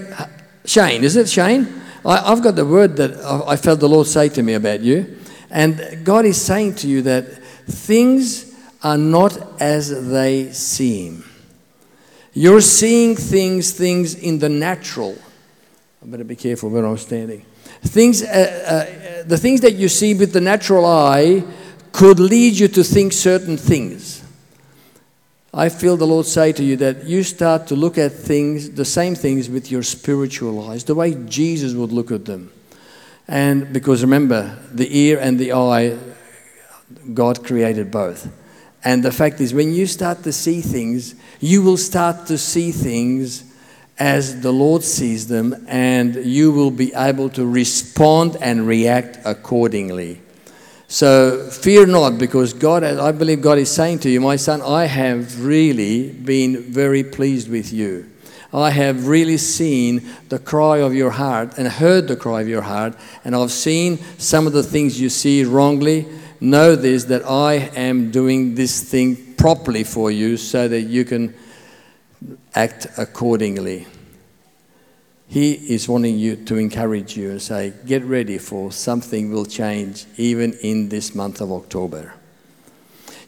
Shane, 0.65 1.03
is 1.03 1.15
it 1.15 1.29
Shane? 1.29 1.81
I, 2.05 2.29
have 2.29 2.41
got 2.41 2.55
the 2.55 2.65
word 2.65 2.95
that 2.97 3.17
I 3.47 3.55
felt 3.55 3.79
the 3.79 3.89
Lord 3.89 4.07
say 4.07 4.29
to 4.29 4.43
me 4.43 4.53
about 4.53 4.81
you. 4.81 5.17
And 5.49 6.03
God 6.03 6.25
is 6.25 6.41
saying 6.41 6.75
to 6.75 6.87
you 6.87 7.01
that 7.03 7.25
things 7.65 8.55
are 8.83 8.97
not 8.97 9.37
as 9.61 10.09
they 10.09 10.51
seem. 10.51 11.25
You're 12.33 12.61
seeing 12.61 13.15
things, 13.15 13.71
things 13.71 14.15
in 14.15 14.39
the 14.39 14.49
natural. 14.49 15.17
I 16.01 16.05
better 16.05 16.23
be 16.23 16.35
careful 16.35 16.69
where 16.69 16.85
I'm 16.85 16.97
standing. 16.97 17.45
Things, 17.81 18.23
uh, 18.23 18.27
uh, 18.27 19.23
the 19.27 19.37
things 19.37 19.61
that 19.61 19.73
you 19.73 19.89
see 19.89 20.13
with 20.13 20.31
the 20.31 20.41
natural 20.41 20.85
eye 20.85 21.43
could 21.91 22.19
lead 22.19 22.57
you 22.57 22.67
to 22.69 22.83
think 22.83 23.13
certain 23.13 23.57
things. 23.57 24.18
I 25.59 25.67
feel 25.67 25.97
the 25.97 26.07
Lord 26.07 26.25
say 26.25 26.53
to 26.53 26.63
you 26.63 26.77
that 26.77 27.03
you 27.03 27.21
start 27.21 27.67
to 27.67 27.75
look 27.75 27.97
at 27.97 28.13
things, 28.13 28.71
the 28.71 28.85
same 28.85 29.13
things, 29.13 29.49
with 29.49 29.69
your 29.69 29.83
spiritual 29.83 30.69
eyes, 30.69 30.85
the 30.85 30.95
way 30.95 31.13
Jesus 31.25 31.73
would 31.73 31.91
look 31.91 32.11
at 32.11 32.23
them. 32.23 32.49
And 33.27 33.73
because 33.73 34.01
remember, 34.01 34.57
the 34.71 34.87
ear 34.97 35.19
and 35.19 35.37
the 35.37 35.51
eye, 35.51 35.97
God 37.13 37.43
created 37.43 37.91
both. 37.91 38.31
And 38.85 39.03
the 39.03 39.11
fact 39.11 39.41
is, 39.41 39.53
when 39.53 39.73
you 39.73 39.85
start 39.85 40.23
to 40.23 40.31
see 40.31 40.61
things, 40.61 41.15
you 41.41 41.61
will 41.61 41.75
start 41.75 42.27
to 42.27 42.37
see 42.37 42.71
things 42.71 43.43
as 43.99 44.39
the 44.39 44.53
Lord 44.53 44.81
sees 44.81 45.27
them, 45.27 45.65
and 45.67 46.15
you 46.15 46.53
will 46.53 46.71
be 46.71 46.93
able 46.93 47.29
to 47.31 47.45
respond 47.45 48.37
and 48.39 48.65
react 48.65 49.19
accordingly. 49.25 50.21
So 50.91 51.47
fear 51.51 51.85
not, 51.85 52.17
because 52.17 52.51
God, 52.51 52.83
I 52.83 53.11
believe 53.11 53.43
God 53.43 53.59
is 53.59 53.69
saying 53.69 53.99
to 53.99 54.09
you, 54.09 54.19
my 54.19 54.37
son, 54.37 54.59
I 54.63 54.85
have 54.85 55.45
really 55.45 56.09
been 56.09 56.63
very 56.63 57.03
pleased 57.03 57.47
with 57.47 57.71
you. 57.71 58.09
I 58.51 58.71
have 58.71 59.07
really 59.07 59.37
seen 59.37 60.09
the 60.29 60.39
cry 60.39 60.77
of 60.79 60.95
your 60.95 61.11
heart 61.11 61.59
and 61.59 61.67
heard 61.67 62.07
the 62.07 62.15
cry 62.15 62.41
of 62.41 62.47
your 62.47 62.63
heart, 62.63 62.95
and 63.23 63.35
I've 63.35 63.51
seen 63.51 63.99
some 64.17 64.47
of 64.47 64.53
the 64.53 64.63
things 64.63 64.99
you 64.99 65.09
see 65.09 65.43
wrongly. 65.43 66.07
Know 66.41 66.75
this 66.75 67.03
that 67.03 67.23
I 67.23 67.69
am 67.75 68.09
doing 68.09 68.55
this 68.55 68.81
thing 68.81 69.35
properly 69.35 69.83
for 69.83 70.09
you 70.09 70.37
so 70.37 70.67
that 70.67 70.81
you 70.81 71.05
can 71.05 71.35
act 72.55 72.87
accordingly. 72.97 73.85
He 75.29 75.53
is 75.53 75.87
wanting 75.87 76.17
you 76.17 76.35
to 76.35 76.55
encourage 76.57 77.15
you 77.15 77.29
and 77.29 77.39
say, 77.39 77.71
get 77.85 78.03
ready 78.03 78.39
for 78.39 78.71
something 78.71 79.31
will 79.31 79.45
change 79.45 80.05
even 80.17 80.53
in 80.53 80.89
this 80.89 81.13
month 81.13 81.39
of 81.39 81.51
October. 81.51 82.15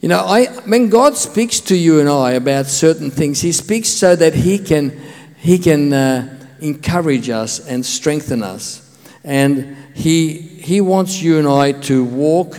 You 0.01 0.09
know, 0.09 0.25
I, 0.25 0.47
when 0.65 0.89
God 0.89 1.15
speaks 1.15 1.59
to 1.59 1.75
you 1.75 1.99
and 1.99 2.09
I 2.09 2.31
about 2.31 2.65
certain 2.65 3.11
things, 3.11 3.41
He 3.41 3.51
speaks 3.51 3.87
so 3.89 4.15
that 4.15 4.33
He 4.33 4.57
can, 4.57 4.99
he 5.37 5.59
can 5.59 5.93
uh, 5.93 6.43
encourage 6.59 7.29
us 7.29 7.59
and 7.67 7.85
strengthen 7.85 8.41
us. 8.41 8.79
And 9.23 9.77
he, 9.93 10.39
he 10.39 10.81
wants 10.81 11.21
you 11.21 11.37
and 11.37 11.47
I 11.47 11.73
to 11.83 12.03
walk 12.03 12.57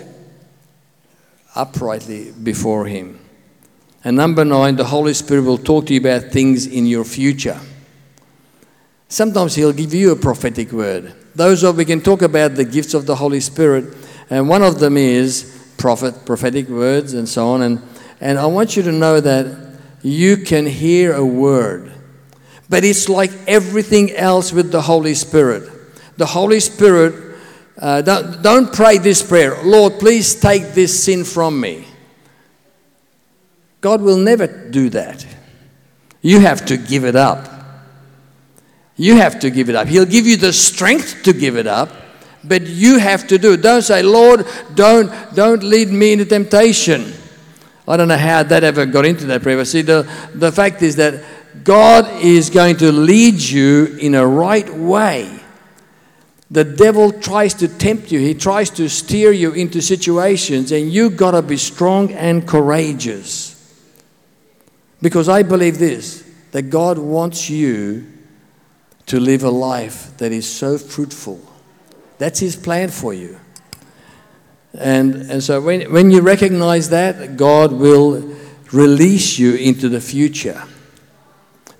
uprightly 1.56 2.30
before 2.30 2.86
Him. 2.86 3.18
And 4.04 4.16
number 4.16 4.44
nine, 4.44 4.76
the 4.76 4.84
Holy 4.84 5.14
Spirit 5.14 5.42
will 5.42 5.58
talk 5.58 5.86
to 5.86 5.94
you 5.94 6.00
about 6.00 6.30
things 6.30 6.68
in 6.68 6.86
your 6.86 7.04
future. 7.04 7.58
Sometimes 9.12 9.54
He'll 9.54 9.74
give 9.74 9.92
you 9.92 10.10
a 10.12 10.16
prophetic 10.16 10.72
word. 10.72 11.12
Those 11.34 11.64
of 11.64 11.76
we 11.76 11.84
can 11.84 12.00
talk 12.00 12.22
about 12.22 12.54
the 12.54 12.64
gifts 12.64 12.94
of 12.94 13.04
the 13.04 13.14
Holy 13.14 13.40
Spirit, 13.40 13.94
and 14.30 14.48
one 14.48 14.62
of 14.62 14.78
them 14.78 14.96
is 14.96 15.70
prophet, 15.76 16.24
prophetic 16.24 16.66
words, 16.70 17.12
and 17.12 17.28
so 17.28 17.48
on. 17.48 17.60
And, 17.60 17.82
and 18.22 18.38
I 18.38 18.46
want 18.46 18.74
you 18.74 18.82
to 18.84 18.90
know 18.90 19.20
that 19.20 19.76
you 20.00 20.38
can 20.38 20.64
hear 20.64 21.12
a 21.12 21.22
word, 21.26 21.92
but 22.70 22.84
it's 22.84 23.06
like 23.10 23.32
everything 23.46 24.12
else 24.12 24.50
with 24.50 24.72
the 24.72 24.80
Holy 24.80 25.12
Spirit. 25.12 25.68
The 26.16 26.24
Holy 26.24 26.60
Spirit, 26.60 27.36
uh, 27.76 28.00
don't, 28.00 28.40
don't 28.40 28.72
pray 28.72 28.96
this 28.96 29.22
prayer 29.22 29.62
Lord, 29.62 29.98
please 29.98 30.34
take 30.34 30.72
this 30.72 31.04
sin 31.04 31.24
from 31.24 31.60
me. 31.60 31.86
God 33.82 34.00
will 34.00 34.16
never 34.16 34.46
do 34.46 34.88
that. 34.88 35.26
You 36.22 36.40
have 36.40 36.64
to 36.64 36.78
give 36.78 37.04
it 37.04 37.14
up. 37.14 37.51
You 38.96 39.16
have 39.16 39.40
to 39.40 39.50
give 39.50 39.68
it 39.68 39.74
up. 39.74 39.88
He'll 39.88 40.04
give 40.04 40.26
you 40.26 40.36
the 40.36 40.52
strength 40.52 41.22
to 41.24 41.32
give 41.32 41.56
it 41.56 41.66
up, 41.66 41.90
but 42.44 42.62
you 42.62 42.98
have 42.98 43.26
to 43.28 43.38
do 43.38 43.54
it. 43.54 43.62
Don't 43.62 43.82
say, 43.82 44.02
Lord, 44.02 44.46
don't, 44.74 45.10
don't 45.34 45.62
lead 45.62 45.88
me 45.88 46.12
into 46.12 46.24
temptation. 46.24 47.12
I 47.86 47.96
don't 47.96 48.08
know 48.08 48.18
how 48.18 48.42
that 48.42 48.62
ever 48.62 48.86
got 48.86 49.06
into 49.06 49.26
that 49.26 49.42
prayer. 49.42 49.56
But 49.56 49.66
see, 49.66 49.82
the, 49.82 50.08
the 50.34 50.52
fact 50.52 50.82
is 50.82 50.96
that 50.96 51.24
God 51.64 52.08
is 52.22 52.50
going 52.50 52.76
to 52.78 52.92
lead 52.92 53.40
you 53.40 53.96
in 54.00 54.14
a 54.14 54.26
right 54.26 54.68
way. 54.72 55.40
The 56.50 56.64
devil 56.64 57.12
tries 57.12 57.54
to 57.54 57.68
tempt 57.68 58.12
you, 58.12 58.18
he 58.18 58.34
tries 58.34 58.68
to 58.70 58.88
steer 58.90 59.32
you 59.32 59.52
into 59.52 59.80
situations, 59.80 60.70
and 60.70 60.92
you've 60.92 61.16
got 61.16 61.30
to 61.30 61.40
be 61.40 61.56
strong 61.56 62.12
and 62.12 62.46
courageous. 62.46 63.52
Because 65.00 65.30
I 65.30 65.42
believe 65.42 65.78
this 65.78 66.22
that 66.52 66.64
God 66.64 66.98
wants 66.98 67.48
you 67.48 68.11
to 69.06 69.20
live 69.20 69.42
a 69.42 69.50
life 69.50 70.16
that 70.18 70.32
is 70.32 70.48
so 70.48 70.78
fruitful. 70.78 71.40
That's 72.18 72.40
His 72.40 72.56
plan 72.56 72.90
for 72.90 73.12
you. 73.12 73.38
And, 74.74 75.14
and 75.30 75.42
so 75.42 75.60
when, 75.60 75.92
when 75.92 76.10
you 76.10 76.20
recognize 76.20 76.88
that, 76.90 77.36
God 77.36 77.72
will 77.72 78.36
release 78.72 79.38
you 79.38 79.54
into 79.54 79.88
the 79.88 80.00
future. 80.00 80.62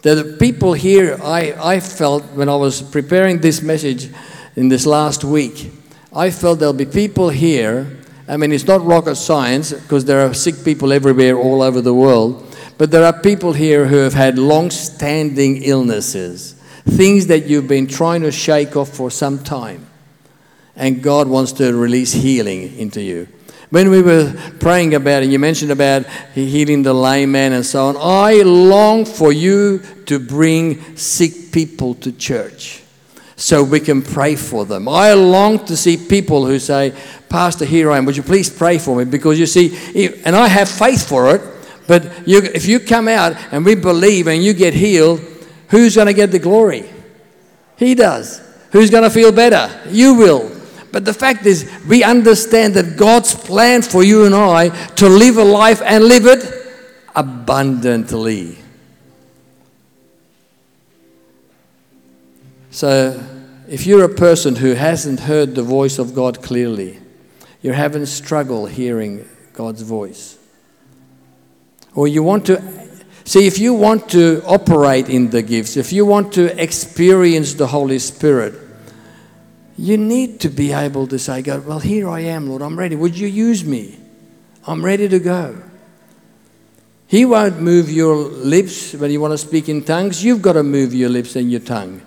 The 0.03 0.37
people 0.39 0.73
here, 0.73 1.19
I, 1.23 1.55
I 1.59 1.81
felt 1.81 2.25
when 2.33 2.49
I 2.49 2.57
was 2.57 2.83
preparing 2.83 3.39
this 3.39 3.63
message 3.63 4.11
in 4.57 4.69
this 4.69 4.85
last 4.85 5.25
week, 5.25 5.73
I 6.15 6.31
felt 6.31 6.59
there'll 6.59 6.75
be 6.75 6.85
people 6.85 7.31
here. 7.31 7.99
I 8.29 8.37
mean, 8.37 8.53
it's 8.53 8.67
not 8.67 8.85
rocket 8.85 9.17
science 9.17 9.73
because 9.73 10.05
there 10.05 10.21
are 10.27 10.35
sick 10.35 10.65
people 10.65 10.93
everywhere 10.93 11.39
all 11.39 11.63
over 11.63 11.81
the 11.81 11.95
world, 11.95 12.57
but 12.79 12.91
there 12.91 13.05
are 13.05 13.19
people 13.19 13.53
here 13.53 13.87
who 13.87 13.97
have 13.97 14.13
had 14.13 14.39
long 14.39 14.71
standing 14.71 15.63
illnesses 15.63 16.61
things 16.85 17.29
that 17.29 17.47
you've 17.47 17.69
been 17.69 17.87
trying 17.87 18.23
to 18.23 18.33
shake 18.33 18.77
off 18.77 18.91
for 18.91 19.11
some 19.11 19.43
time. 19.43 19.87
And 20.75 21.03
God 21.03 21.29
wants 21.29 21.53
to 21.53 21.75
release 21.75 22.13
healing 22.13 22.77
into 22.79 23.03
you. 23.03 23.29
When 23.71 23.89
we 23.89 24.03
were 24.03 24.35
praying 24.61 24.95
about 24.95 25.23
it, 25.23 25.31
you 25.31 25.39
mentioned 25.39 25.71
about 25.71 26.05
healing 26.35 26.83
the 26.83 26.93
lame 26.93 27.33
man 27.33 27.53
and 27.53 27.65
so 27.65 27.87
on. 27.87 27.97
I 27.99 28.43
long 28.43 29.07
for 29.07 29.33
you 29.33 29.81
to 30.07 30.19
bring 30.19 30.97
sick 30.97 31.53
people 31.53 31.95
to 31.97 32.13
church 32.13 32.83
so 33.37 33.65
we 33.65 33.81
can 33.81 34.03
pray 34.03 34.37
for 34.37 34.67
them. 34.67 34.89
I 34.89 35.15
long 35.15 35.65
to 35.67 35.77
see 35.77 35.97
people 35.97 36.45
who 36.45 36.59
say, 36.59 36.95
Pastor, 37.31 37.65
here 37.65 37.91
I 37.91 37.97
am. 37.97 38.05
Would 38.05 38.17
you 38.17 38.23
please 38.23 38.51
pray 38.51 38.79
for 38.79 38.95
me? 38.95 39.05
Because 39.05 39.39
you 39.39 39.47
see, 39.47 39.75
and 40.25 40.37
I 40.37 40.49
have 40.49 40.69
faith 40.69 41.09
for 41.09 41.35
it, 41.35 41.41
but 41.89 42.29
you, 42.29 42.43
if 42.43 42.67
you 42.67 42.79
come 42.79 43.09
out 43.09 43.37
and 43.53 43.65
we 43.65 43.75
believe 43.75 44.27
and 44.29 44.45
you 44.45 44.53
get 44.53 44.75
healed, 44.75 45.21
Who's 45.73 45.95
going 45.95 46.07
to 46.07 46.13
get 46.13 46.31
the 46.31 46.39
glory? 46.39 46.85
He 47.79 47.95
does. 47.95 48.43
Who's 48.73 48.91
going 48.91 49.05
to 49.05 49.11
feel 49.11 49.33
better? 49.33 49.71
You 49.89 50.15
will. 50.15 50.55
But 50.93 51.07
the 51.07 51.15
fact 51.15 51.47
is, 51.47 51.71
we 51.89 52.05
understand 52.05 52.75
that 52.75 52.99
God's 52.99 53.35
plan 53.35 53.81
for 53.81 54.05
you 54.05 54.27
and 54.27 54.35
I 54.35 54.69
to 54.97 55.09
live 55.09 55.39
a 55.39 55.45
life 55.45 55.81
and 55.83 56.05
live 56.05 56.27
it 56.27 56.45
abundantly. 57.17 58.59
So, 62.71 63.19
if 63.67 63.87
you're 63.87 64.05
a 64.05 64.15
person 64.15 64.57
who 64.57 64.75
hasn't 64.75 65.21
heard 65.21 65.55
the 65.55 65.63
voice 65.63 65.99
of 65.99 66.15
God 66.15 66.43
clearly, 66.43 66.99
you're 67.63 67.73
having 67.73 68.05
struggle 68.05 68.67
hearing 68.67 69.27
God's 69.55 69.81
voice, 69.81 70.37
or 71.95 72.07
you 72.07 72.23
want 72.23 72.45
to 72.47 72.59
See, 73.25 73.47
if 73.47 73.59
you 73.59 73.73
want 73.75 74.09
to 74.11 74.43
operate 74.45 75.09
in 75.09 75.31
the 75.31 75.43
gifts, 75.43 75.77
if 75.77 75.93
you 75.93 76.05
want 76.05 76.33
to 76.35 76.61
experience 76.61 77.55
the 77.55 77.69
Holy 77.69 77.99
Spirit, 77.99 78.55
you 79.79 79.97
need 79.97 80.41
to 80.41 80.49
be 80.49 80.73
able 80.73 81.07
to 81.07 81.19
say, 81.19 81.43
God, 81.43 81.65
well, 81.65 81.79
here 81.79 82.09
I 82.09 82.21
am, 82.21 82.49
Lord, 82.49 82.63
I'm 82.63 82.79
ready. 82.79 82.97
Would 82.97 83.17
you 83.19 83.29
use 83.29 83.65
me? 83.65 83.99
I'm 84.67 84.85
ready 84.85 85.09
to 85.09 85.19
go. 85.19 85.61
He 87.07 87.25
won't 87.25 87.61
move 87.61 87.91
your 87.91 88.17
lips 88.17 88.95
when 88.95 89.11
you 89.11 89.21
want 89.21 89.33
to 89.33 89.39
speak 89.39 89.69
in 89.69 89.85
tongues. 89.85 90.25
You've 90.25 90.43
got 90.43 90.55
to 90.55 90.63
move 90.63 90.95
your 90.95 91.11
lips 91.11 91.37
and 91.37 91.51
your 91.51 91.61
tongue. 91.61 92.01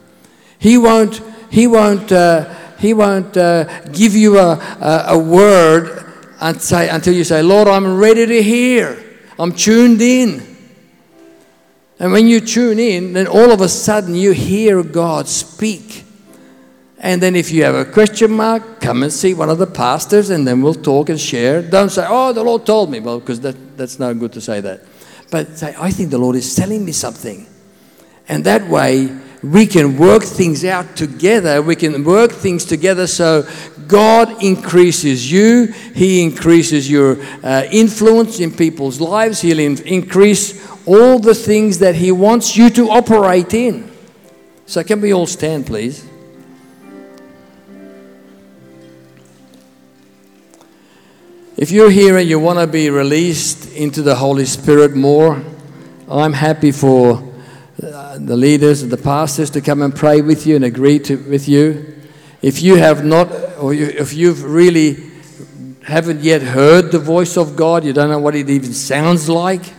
He 0.58 0.78
won't, 0.78 1.22
he 1.52 1.68
won't, 1.68 2.12
uh, 2.12 2.54
he 2.80 2.94
won't 2.94 3.38
uh, 3.38 3.84
give 3.90 4.16
you 4.16 4.40
a, 4.40 4.54
a, 4.82 5.06
a 5.10 5.18
word 5.18 6.06
and 6.42 6.62
say, 6.62 6.90
until 6.90 7.14
you 7.14 7.24
say, 7.24 7.42
Lord, 7.42 7.68
I'm 7.68 7.98
ready 7.98 8.26
to 8.26 8.44
hear. 8.44 9.02
I'm 9.38 9.52
tuned 9.52 10.02
in. 10.02 10.55
And 12.00 12.12
when 12.12 12.28
you 12.28 12.42
tune 12.42 12.80
in, 12.80 13.14
then 13.14 13.28
all 13.28 13.52
of 13.52 13.62
a 13.62 13.70
sudden 13.70 14.16
you 14.16 14.32
hear 14.32 14.84
God 14.84 15.28
speak. 15.28 16.04
And 16.98 17.22
then 17.22 17.36
if 17.36 17.52
you 17.52 17.64
have 17.64 17.76
a 17.76 17.86
question 17.86 18.32
mark, 18.32 18.82
come 18.82 19.04
and 19.04 19.14
see 19.14 19.34
one 19.34 19.50
of 19.50 19.58
the 19.58 19.68
pastors 19.68 20.30
and 20.30 20.48
then 20.48 20.62
we'll 20.62 20.74
talk 20.74 21.10
and 21.10 21.20
share. 21.20 21.62
Don't 21.62 21.90
say, 21.90 22.06
oh, 22.08 22.34
the 22.34 22.44
Lord 22.44 22.66
told 22.66 22.90
me. 22.90 23.00
Well, 23.00 23.20
because 23.20 23.40
that, 23.42 23.78
that's 23.78 24.00
not 24.00 24.18
good 24.20 24.34
to 24.34 24.42
say 24.42 24.60
that. 24.62 24.82
But 25.32 25.58
say, 25.58 25.76
I 25.78 25.92
think 25.92 26.10
the 26.10 26.18
Lord 26.18 26.36
is 26.36 26.56
telling 26.56 26.84
me 26.84 26.92
something. 26.92 27.48
And 28.28 28.44
that 28.46 28.68
way, 28.68 29.16
we 29.52 29.68
can 29.68 29.98
work 29.98 30.24
things 30.24 30.66
out 30.66 30.96
together. 30.96 31.62
We 31.62 31.76
can 31.76 32.04
work 32.04 32.32
things 32.32 32.66
together 32.66 33.06
so 33.06 33.48
God 33.88 34.44
increases 34.44 35.32
you, 35.32 35.68
He 35.68 36.24
increases 36.24 36.90
your 36.90 37.18
uh, 37.44 37.66
influence 37.72 38.40
in 38.40 38.52
people's 38.52 39.00
lives, 39.00 39.42
He'll 39.42 39.60
in- 39.60 39.82
increase 39.84 40.68
all 40.88 41.20
the 41.20 41.36
things 41.36 41.80
that 41.80 41.94
He 41.96 42.12
wants 42.12 42.58
you 42.58 42.72
to 42.72 42.90
operate 42.90 43.54
in. 43.54 43.92
So, 44.66 44.84
can 44.84 45.02
we 45.02 45.14
all 45.14 45.28
stand, 45.28 45.68
please? 45.68 46.08
If 51.56 51.70
you're 51.72 51.92
here 51.92 52.18
and 52.18 52.28
you 52.28 52.40
want 52.40 52.60
to 52.60 52.68
be 52.68 52.90
released 52.90 53.72
into 53.74 54.02
the 54.02 54.16
Holy 54.16 54.46
Spirit 54.46 54.96
more, 54.96 55.42
I'm 56.10 56.34
happy 56.34 56.72
for 56.72 57.35
the 58.20 58.36
leaders 58.36 58.82
and 58.82 58.92
the 58.92 58.98
pastors 58.98 59.50
to 59.52 59.62
come 59.62 59.82
and 59.82 59.96
pray 59.96 60.22
with 60.22 60.46
you 60.46 60.56
and 60.56 60.66
agree 60.66 61.00
to, 61.00 61.16
with 61.18 61.48
you. 61.48 61.96
If 62.42 62.62
you 62.62 62.76
have 62.76 63.04
not, 63.04 63.32
or 63.58 63.74
you, 63.74 63.86
if 63.86 64.14
you've 64.14 64.44
really 64.44 64.98
haven't 65.84 66.22
yet 66.22 66.42
heard 66.42 66.92
the 66.92 67.00
voice 67.00 67.38
of 67.38 67.56
God, 67.56 67.84
you 67.84 67.94
don't 67.94 68.10
know 68.10 68.20
what 68.20 68.36
it 68.36 68.50
even 68.50 68.74
sounds 68.74 69.30
like, 69.30 69.74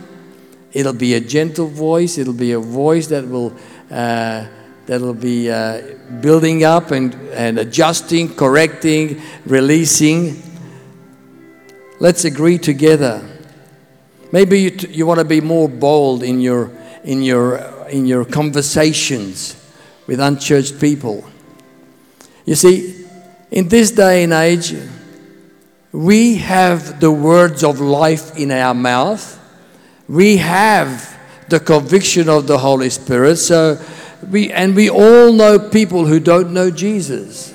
it'll 0.71 0.93
be 0.93 1.13
a 1.13 1.19
gentle 1.19 1.67
voice, 1.67 2.17
it'll 2.17 2.33
be 2.33 2.51
a 2.51 2.59
voice 2.59 3.07
that 3.07 3.27
will. 3.27 3.55
Uh, 3.89 4.47
that'll 4.87 5.13
be 5.13 5.51
uh, 5.51 5.81
building 6.21 6.63
up 6.63 6.91
and, 6.91 7.13
and 7.31 7.59
adjusting, 7.59 8.33
correcting, 8.33 9.21
releasing. 9.45 10.41
Let's 11.99 12.25
agree 12.25 12.57
together. 12.57 13.21
Maybe 14.31 14.61
you, 14.61 14.69
t- 14.71 14.87
you 14.93 15.05
want 15.05 15.19
to 15.19 15.25
be 15.25 15.41
more 15.41 15.67
bold 15.69 16.23
in 16.23 16.39
your, 16.39 16.71
in, 17.03 17.21
your, 17.21 17.57
in 17.89 18.05
your 18.05 18.25
conversations 18.25 19.55
with 20.07 20.19
unchurched 20.19 20.79
people. 20.79 21.25
You 22.45 22.55
see, 22.55 23.05
in 23.51 23.67
this 23.67 23.91
day 23.91 24.23
and 24.23 24.33
age, 24.33 24.75
we 25.91 26.35
have 26.35 26.99
the 26.99 27.11
words 27.11 27.63
of 27.63 27.79
life 27.79 28.37
in 28.37 28.51
our 28.51 28.73
mouth. 28.73 29.33
We 30.07 30.37
have 30.37 31.17
the 31.49 31.59
conviction 31.59 32.29
of 32.29 32.47
the 32.47 32.57
Holy 32.57 32.89
Spirit. 32.89 33.37
So 33.37 33.79
we, 34.29 34.51
and 34.51 34.75
we 34.75 34.89
all 34.89 35.31
know 35.31 35.59
people 35.59 36.05
who 36.05 36.19
don't 36.19 36.53
know 36.53 36.71
Jesus. 36.71 37.53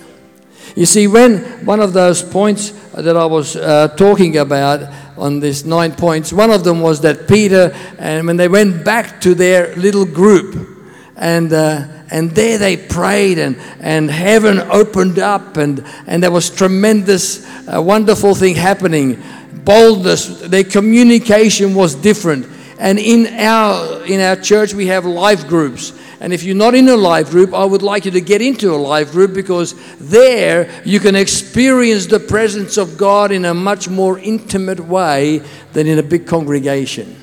You 0.74 0.86
see, 0.86 1.06
when 1.06 1.66
one 1.66 1.80
of 1.80 1.92
those 1.92 2.22
points 2.22 2.70
that 2.92 3.16
I 3.16 3.26
was 3.26 3.56
uh, 3.56 3.88
talking 3.88 4.38
about 4.38 4.80
on 5.16 5.40
these 5.40 5.64
nine 5.64 5.92
points, 5.92 6.32
one 6.32 6.50
of 6.50 6.64
them 6.64 6.80
was 6.80 7.00
that 7.02 7.28
Peter, 7.28 7.74
and 7.98 8.26
when 8.26 8.36
they 8.36 8.48
went 8.48 8.84
back 8.84 9.20
to 9.22 9.34
their 9.34 9.74
little 9.76 10.04
group, 10.04 10.68
and 11.16 11.52
uh, 11.52 11.86
and 12.10 12.30
there 12.32 12.58
they 12.58 12.76
prayed, 12.76 13.38
and 13.38 13.56
and 13.80 14.10
heaven 14.10 14.58
opened 14.58 15.18
up, 15.18 15.56
and 15.56 15.84
and 16.06 16.22
there 16.22 16.30
was 16.30 16.50
tremendous, 16.50 17.46
uh, 17.68 17.80
wonderful 17.80 18.34
thing 18.34 18.54
happening. 18.54 19.22
Boldness, 19.64 20.40
their 20.48 20.64
communication 20.64 21.74
was 21.74 21.94
different. 21.94 22.46
And 22.82 22.98
in 22.98 23.28
our 23.38 24.04
in 24.06 24.20
our 24.20 24.34
church, 24.34 24.74
we 24.74 24.88
have 24.88 25.06
life 25.06 25.46
groups. 25.46 25.92
And 26.18 26.32
if 26.32 26.42
you're 26.42 26.56
not 26.56 26.74
in 26.74 26.88
a 26.88 26.96
life 26.96 27.30
group, 27.30 27.54
I 27.54 27.64
would 27.64 27.80
like 27.80 28.06
you 28.06 28.10
to 28.10 28.20
get 28.20 28.42
into 28.42 28.74
a 28.74 28.76
life 28.76 29.12
group 29.12 29.34
because 29.34 29.76
there 29.98 30.68
you 30.84 30.98
can 30.98 31.14
experience 31.14 32.06
the 32.06 32.18
presence 32.18 32.78
of 32.78 32.98
God 32.98 33.30
in 33.30 33.44
a 33.44 33.54
much 33.54 33.88
more 33.88 34.18
intimate 34.18 34.80
way 34.80 35.42
than 35.72 35.86
in 35.86 36.00
a 36.00 36.02
big 36.02 36.26
congregation. 36.26 37.14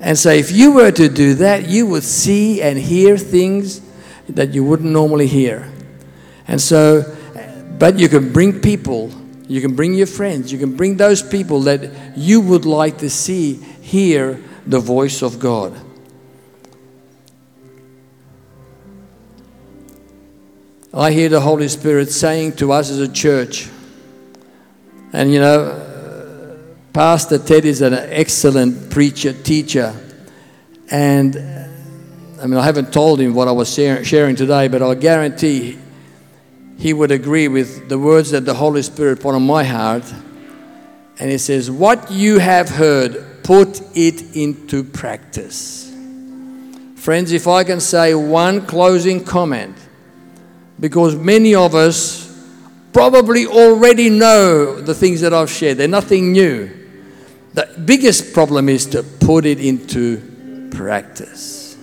And 0.00 0.18
so, 0.18 0.28
if 0.28 0.52
you 0.52 0.72
were 0.72 0.92
to 0.92 1.08
do 1.08 1.32
that, 1.36 1.66
you 1.66 1.86
would 1.86 2.04
see 2.04 2.60
and 2.60 2.78
hear 2.78 3.16
things 3.16 3.80
that 4.28 4.52
you 4.52 4.64
wouldn't 4.64 4.90
normally 4.90 5.28
hear. 5.28 5.72
And 6.46 6.60
so, 6.60 7.04
but 7.78 7.98
you 7.98 8.10
can 8.10 8.34
bring 8.34 8.60
people, 8.60 9.10
you 9.48 9.62
can 9.62 9.74
bring 9.74 9.94
your 9.94 10.08
friends, 10.08 10.52
you 10.52 10.58
can 10.58 10.76
bring 10.76 10.98
those 10.98 11.22
people 11.22 11.60
that 11.60 12.18
you 12.18 12.42
would 12.42 12.66
like 12.66 12.98
to 12.98 13.08
see 13.08 13.64
hear 13.82 14.42
the 14.66 14.80
voice 14.80 15.20
of 15.20 15.38
God. 15.38 15.78
I 20.94 21.12
hear 21.12 21.28
the 21.28 21.40
Holy 21.40 21.68
Spirit 21.68 22.10
saying 22.10 22.56
to 22.56 22.72
us 22.72 22.90
as 22.90 22.98
a 22.98 23.08
church, 23.08 23.68
and 25.12 25.32
you 25.32 25.40
know, 25.40 26.58
Pastor 26.92 27.38
Ted 27.38 27.64
is 27.64 27.82
an 27.82 27.94
excellent 27.94 28.90
preacher, 28.90 29.32
teacher, 29.32 29.94
and 30.90 31.36
I 32.42 32.46
mean, 32.46 32.58
I 32.58 32.64
haven't 32.64 32.92
told 32.92 33.20
him 33.20 33.34
what 33.34 33.46
I 33.46 33.52
was 33.52 33.72
sharing 33.72 34.34
today, 34.34 34.66
but 34.66 34.82
I 34.82 34.94
guarantee 34.96 35.78
he 36.76 36.92
would 36.92 37.12
agree 37.12 37.46
with 37.46 37.88
the 37.88 37.96
words 37.98 38.32
that 38.32 38.44
the 38.44 38.54
Holy 38.54 38.82
Spirit 38.82 39.20
put 39.20 39.36
on 39.36 39.46
my 39.46 39.62
heart. 39.62 40.02
And 41.20 41.30
he 41.30 41.38
says, 41.38 41.70
What 41.70 42.10
you 42.10 42.40
have 42.40 42.68
heard, 42.68 43.24
put 43.42 43.80
it 43.96 44.36
into 44.36 44.84
practice. 44.84 45.92
Friends, 46.96 47.32
if 47.32 47.48
I 47.48 47.64
can 47.64 47.80
say 47.80 48.14
one 48.14 48.66
closing 48.66 49.24
comment, 49.24 49.76
because 50.78 51.16
many 51.16 51.54
of 51.54 51.74
us 51.74 52.22
probably 52.92 53.46
already 53.46 54.10
know 54.10 54.80
the 54.80 54.94
things 54.94 55.20
that 55.22 55.32
I've 55.32 55.50
shared. 55.50 55.78
They're 55.78 55.88
nothing 55.88 56.32
new. 56.32 56.70
The 57.54 57.68
biggest 57.84 58.32
problem 58.32 58.68
is 58.68 58.86
to 58.86 59.02
put 59.02 59.46
it 59.46 59.60
into 59.60 60.68
practice. 60.70 61.76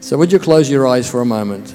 So, 0.00 0.18
would 0.18 0.32
you 0.32 0.38
close 0.38 0.70
your 0.70 0.86
eyes 0.86 1.10
for 1.10 1.20
a 1.20 1.24
moment? 1.24 1.74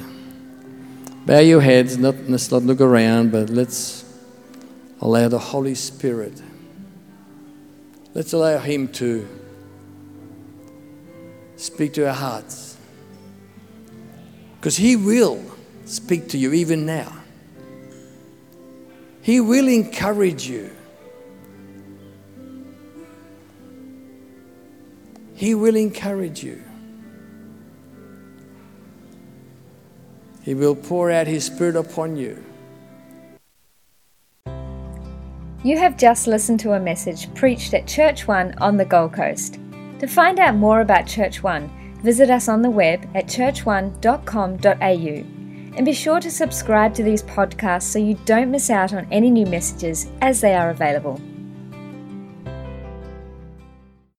Bow 1.25 1.39
your 1.39 1.61
heads, 1.61 1.97
not, 1.97 2.15
let's 2.27 2.51
not 2.51 2.63
look 2.63 2.81
around, 2.81 3.31
but 3.31 3.49
let's 3.49 4.05
allow 5.01 5.27
the 5.27 5.39
Holy 5.39 5.75
Spirit, 5.75 6.41
let's 8.17 8.33
allow 8.33 8.57
Him 8.57 8.87
to 8.87 9.29
speak 11.55 11.93
to 11.93 12.07
our 12.07 12.15
hearts. 12.15 12.75
Because 14.55 14.75
He 14.75 14.95
will 14.95 15.39
speak 15.85 16.29
to 16.29 16.37
you 16.39 16.51
even 16.51 16.87
now. 16.87 17.13
He 19.21 19.39
will 19.39 19.67
encourage 19.67 20.47
you. 20.47 20.71
He 25.35 25.53
will 25.53 25.75
encourage 25.75 26.43
you. 26.43 26.63
He 30.41 30.55
will 30.55 30.75
pour 30.75 31.11
out 31.11 31.27
His 31.27 31.45
Spirit 31.45 31.75
upon 31.75 32.17
you. 32.17 32.43
You 35.67 35.77
have 35.79 35.97
just 35.97 36.27
listened 36.27 36.61
to 36.61 36.75
a 36.75 36.79
message 36.79 37.33
preached 37.33 37.73
at 37.73 37.85
Church 37.85 38.25
One 38.25 38.53
on 38.59 38.77
the 38.77 38.85
Gold 38.85 39.11
Coast. 39.11 39.59
To 39.99 40.07
find 40.07 40.39
out 40.39 40.55
more 40.55 40.79
about 40.79 41.07
Church 41.07 41.43
One, 41.43 41.69
visit 42.01 42.29
us 42.29 42.47
on 42.47 42.61
the 42.61 42.69
web 42.69 43.05
at 43.13 43.25
churchone.com.au 43.25 45.75
and 45.75 45.85
be 45.85 45.91
sure 45.91 46.21
to 46.21 46.31
subscribe 46.31 46.93
to 46.93 47.03
these 47.03 47.23
podcasts 47.23 47.81
so 47.81 47.99
you 47.99 48.13
don't 48.23 48.49
miss 48.49 48.69
out 48.69 48.93
on 48.93 49.09
any 49.11 49.29
new 49.29 49.45
messages 49.45 50.09
as 50.21 50.39
they 50.39 50.55
are 50.55 50.69
available. 50.69 51.19